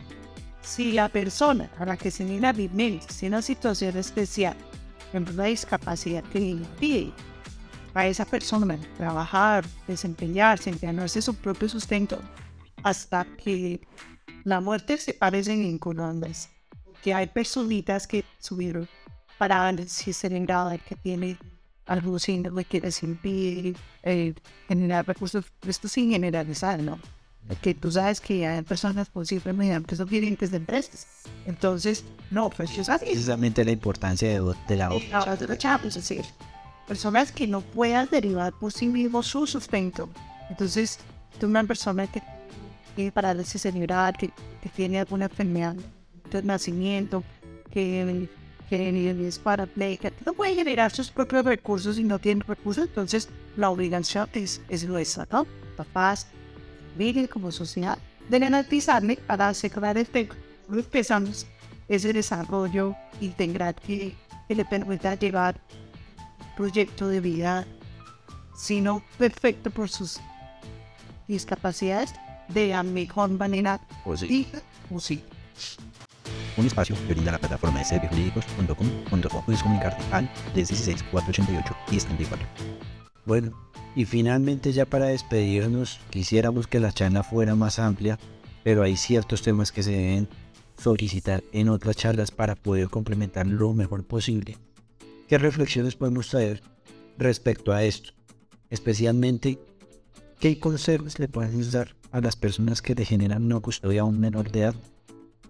[0.60, 4.54] Si la persona a la que se deben alimentos tiene una situación especial,
[5.14, 7.14] en una discapacidad que le impide
[7.94, 12.18] a esa persona trabajar, desempeñarse, ganarse su propio sustento,
[12.82, 13.80] hasta que
[14.44, 16.32] la muerte se parecen en Colombia.
[17.02, 18.86] Que hay personitas que subieron
[19.38, 21.38] para si se que tiene
[21.88, 24.34] algún síndrome que les impide eh,
[24.68, 26.98] generar recursos, esto sin generalizar, ¿no?
[27.62, 31.06] Que tú sabes que hay personas posiblemente son clientes de empresas.
[31.46, 33.08] Entonces, no, pues yo sabes.
[33.08, 35.38] Precisamente la importancia de, de la otra.
[35.82, 36.24] Es decir,
[36.86, 40.10] personas que no puedan derivar por sí mismos su sustento.
[40.50, 40.98] Entonces,
[41.40, 42.22] tú una persona que
[42.94, 44.30] tiene parálisis cerebral, que,
[44.62, 45.74] que tiene alguna enfermedad
[46.30, 47.24] de nacimiento,
[47.70, 48.28] que
[48.70, 53.70] es para que no puede generar sus propios recursos y no tiene recursos, entonces la
[53.70, 55.46] obligación es, es nuestra, ¿no?
[55.76, 56.26] Papás,
[56.96, 57.98] miren como sociedad,
[58.28, 60.28] de garantizarle para asegurar este
[60.70, 61.46] empezamos
[61.88, 64.14] ese desarrollo integral que,
[64.46, 65.58] que le permita llevar
[66.54, 67.66] proyecto de vida,
[68.54, 70.20] sino perfecto por sus
[71.26, 72.12] discapacidades,
[72.48, 74.60] de la mejor manera posible.
[74.90, 75.22] O sí
[76.58, 82.46] un espacio que brinda la plataforma de serviosjurídicos.com donde puedes comunicarte al 316 488 1034.
[83.24, 83.52] Bueno,
[83.94, 88.18] y finalmente ya para despedirnos, quisiéramos que la charla fuera más amplia,
[88.64, 90.28] pero hay ciertos temas que se deben
[90.76, 94.56] solicitar en otras charlas para poder complementar lo mejor posible.
[95.28, 96.62] ¿Qué reflexiones podemos traer
[97.18, 98.12] respecto a esto?
[98.70, 99.58] Especialmente,
[100.38, 104.50] ¿qué consejos le podemos dar a las personas que degeneran una custodia a un menor
[104.50, 104.74] de edad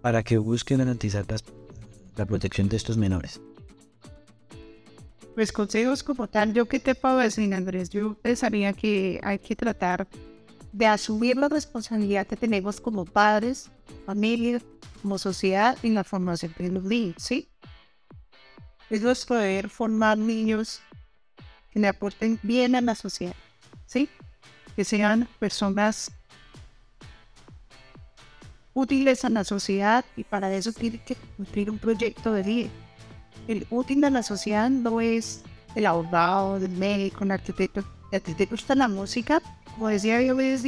[0.01, 1.25] para que busquen garantizar
[2.15, 3.41] la protección de estos menores?
[5.35, 9.55] Pues consejos como tal, yo qué te puedo decir, Andrés, yo pensaría que hay que
[9.55, 10.07] tratar
[10.71, 13.69] de asumir la responsabilidad que tenemos como padres,
[14.05, 14.61] familia,
[15.01, 17.49] como sociedad en la formación de los niños, ¿sí?
[18.89, 20.81] Es poder formar niños
[21.71, 23.35] que le aporten bien a la sociedad,
[23.85, 24.09] ¿sí?
[24.75, 26.11] Que sean personas
[28.79, 32.69] útiles a la sociedad y para eso tiene que cumplir un proyecto de vida.
[33.47, 35.41] El útil de la sociedad no es
[35.75, 37.83] el abogado, el médico, el arquitecto.
[38.13, 39.41] A ti te gusta la música,
[39.73, 40.63] como decía yo, 10.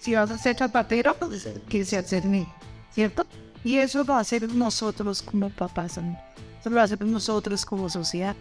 [0.00, 2.24] Si vas a ser zapatero, pues que se hacer
[2.90, 3.26] ¿cierto?
[3.64, 5.98] Y eso lo hacemos nosotros como papás,
[6.60, 8.34] eso lo hacemos nosotros como sociedad,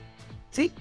[0.50, 0.72] ¿sí?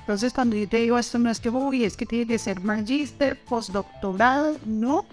[0.00, 2.60] Entonces cuando yo te digo esto no es que voy, es que tiene que ser
[2.60, 5.04] magíster, postdoctorado, no,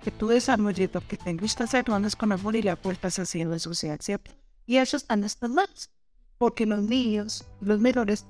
[0.00, 3.18] que tú desarrolles lo que te gusta hacer, no andes con amor y la puertas
[3.18, 4.32] haciendo sociedad, ¿cierto?
[4.66, 5.90] Y eso está en estas manos,
[6.38, 8.26] porque los niños, los menores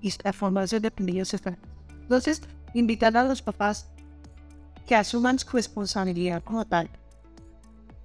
[0.00, 1.58] y la formación de niños están.
[2.02, 2.42] Entonces,
[2.74, 3.88] invitar a los papás
[4.86, 6.90] que asuman su responsabilidad como tal.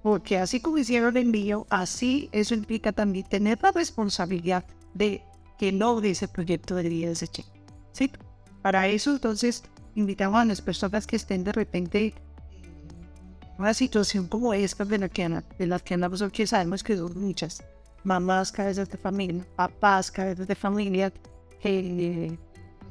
[0.02, 5.22] Porque así como hicieron el envío, así eso implica también tener la responsabilidad de
[5.58, 7.48] que logre ese proyecto de vida de ese chico.
[7.92, 8.10] ¿sí?
[8.62, 12.14] Para eso, entonces, invitamos a las personas que estén de repente
[13.58, 17.18] una situación como esta de la que, de la que andamos que sabemos que son
[17.18, 17.62] muchas.
[18.04, 21.12] Mamás, cabezas de familia, papás, cabezas de familia,
[21.60, 22.26] que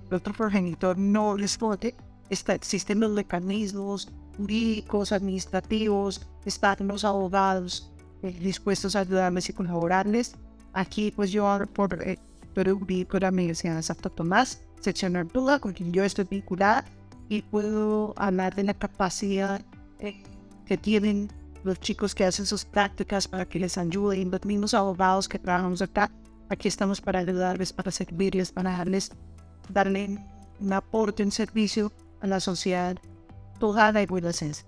[0.09, 1.95] el otro progenitor no responde.
[2.29, 7.91] Está, existen los mecanismos jurídicos, administrativos, están los abogados
[8.23, 10.35] eh, dispuestos a ayudarles y colaborarles.
[10.73, 12.19] Aquí, pues yo por, eh,
[12.53, 12.65] por
[13.07, 16.83] con la Universidad de Santo Tomás, sección Artula, con quien yo estoy vinculada,
[17.29, 19.61] y puedo hablar de la capacidad
[19.99, 20.21] eh,
[20.65, 21.29] que tienen
[21.63, 25.81] los chicos que hacen sus prácticas para que les ayuden, los mismos abogados que trabajamos
[25.81, 26.11] acá.
[26.49, 29.11] Aquí estamos para ayudarles, para servirles, para darles,
[29.69, 30.19] darle
[30.59, 31.91] un aporte, un servicio
[32.21, 32.97] a la sociedad
[33.59, 34.65] toda y buena esencia.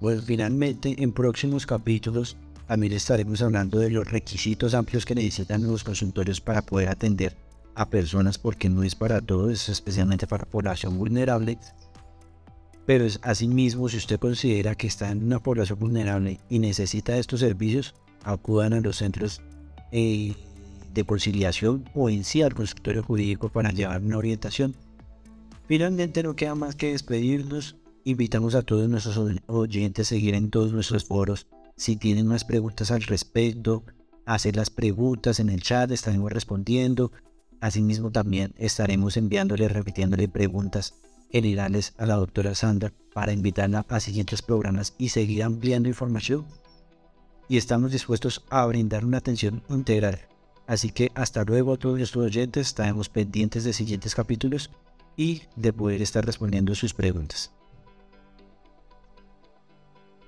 [0.00, 5.84] Pues finalmente, en próximos capítulos, también estaremos hablando de los requisitos amplios que necesitan los
[5.84, 7.36] consultorios para poder atender
[7.74, 11.58] a personas, porque no es para todos, especialmente para población vulnerable,
[12.86, 17.40] pero es asimismo, si usted considera que está en una población vulnerable y necesita estos
[17.40, 19.40] servicios, acudan a los centros
[19.92, 20.34] eh,
[20.92, 24.74] de conciliación o en sí al consultorio jurídico para llevar una orientación.
[25.68, 27.76] Finalmente no queda más que despedirnos.
[28.04, 31.46] Invitamos a todos nuestros oyentes a seguir en todos nuestros foros.
[31.76, 33.84] Si tienen más preguntas al respecto,
[34.26, 37.12] hacer las preguntas en el chat, estaremos respondiendo.
[37.60, 40.94] Asimismo también estaremos enviándole, repitiéndole preguntas
[41.32, 46.46] generales a la doctora Sandra para invitarla a siguientes programas y seguir ampliando información.
[47.48, 50.20] Y estamos dispuestos a brindar una atención integral.
[50.66, 54.70] Así que hasta luego a todos nuestros oyentes, estaremos pendientes de siguientes capítulos
[55.16, 57.50] y de poder estar respondiendo sus preguntas.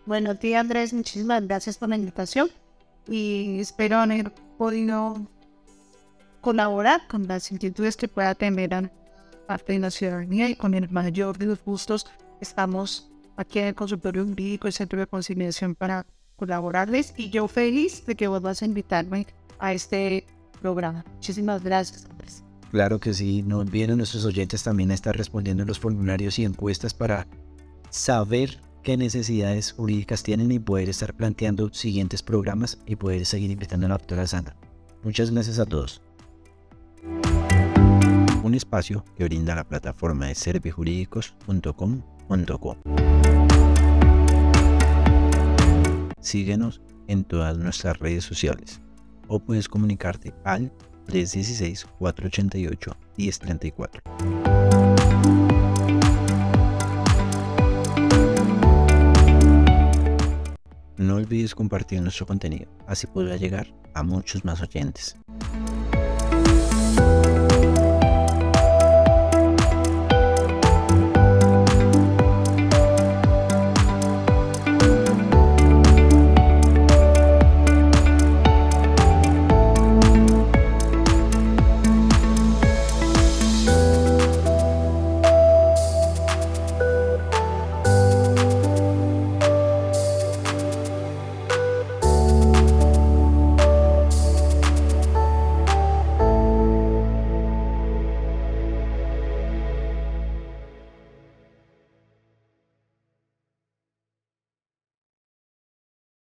[0.07, 2.51] Bueno, tía Andrés, muchísimas gracias por la invitación
[3.09, 5.27] y espero haber podido
[6.43, 8.91] colaborar con las inquietudes que pueda tener
[9.47, 12.07] parte de la ciudadanía y con el mayor de los gustos
[12.41, 18.05] estamos aquí en el consultorio jurídico y centro de conciliación para colaborarles y yo feliz
[18.07, 19.27] de que vuelvas a invitarme
[19.59, 20.27] a este
[20.61, 21.05] programa.
[21.15, 22.43] Muchísimas gracias, Andrés.
[22.71, 26.45] Claro que sí, no olviden nuestros oyentes también a estar respondiendo en los formularios y
[26.45, 27.27] encuestas para
[27.91, 33.87] saber qué necesidades jurídicas tienen y poder estar planteando siguientes programas y poder seguir invitando
[33.87, 34.57] a la doctora Sandra.
[35.03, 36.03] Muchas gracias a todos.
[38.45, 42.77] Un espacio que brinda la plataforma de servijurídicos.com.co.
[46.21, 48.83] Síguenos en todas nuestras redes sociales
[49.29, 50.71] o puedes comunicarte al
[51.07, 54.03] 316-488-1034.
[60.99, 65.17] No olvides compartir nuestro contenido, así podrá llegar a muchos más oyentes.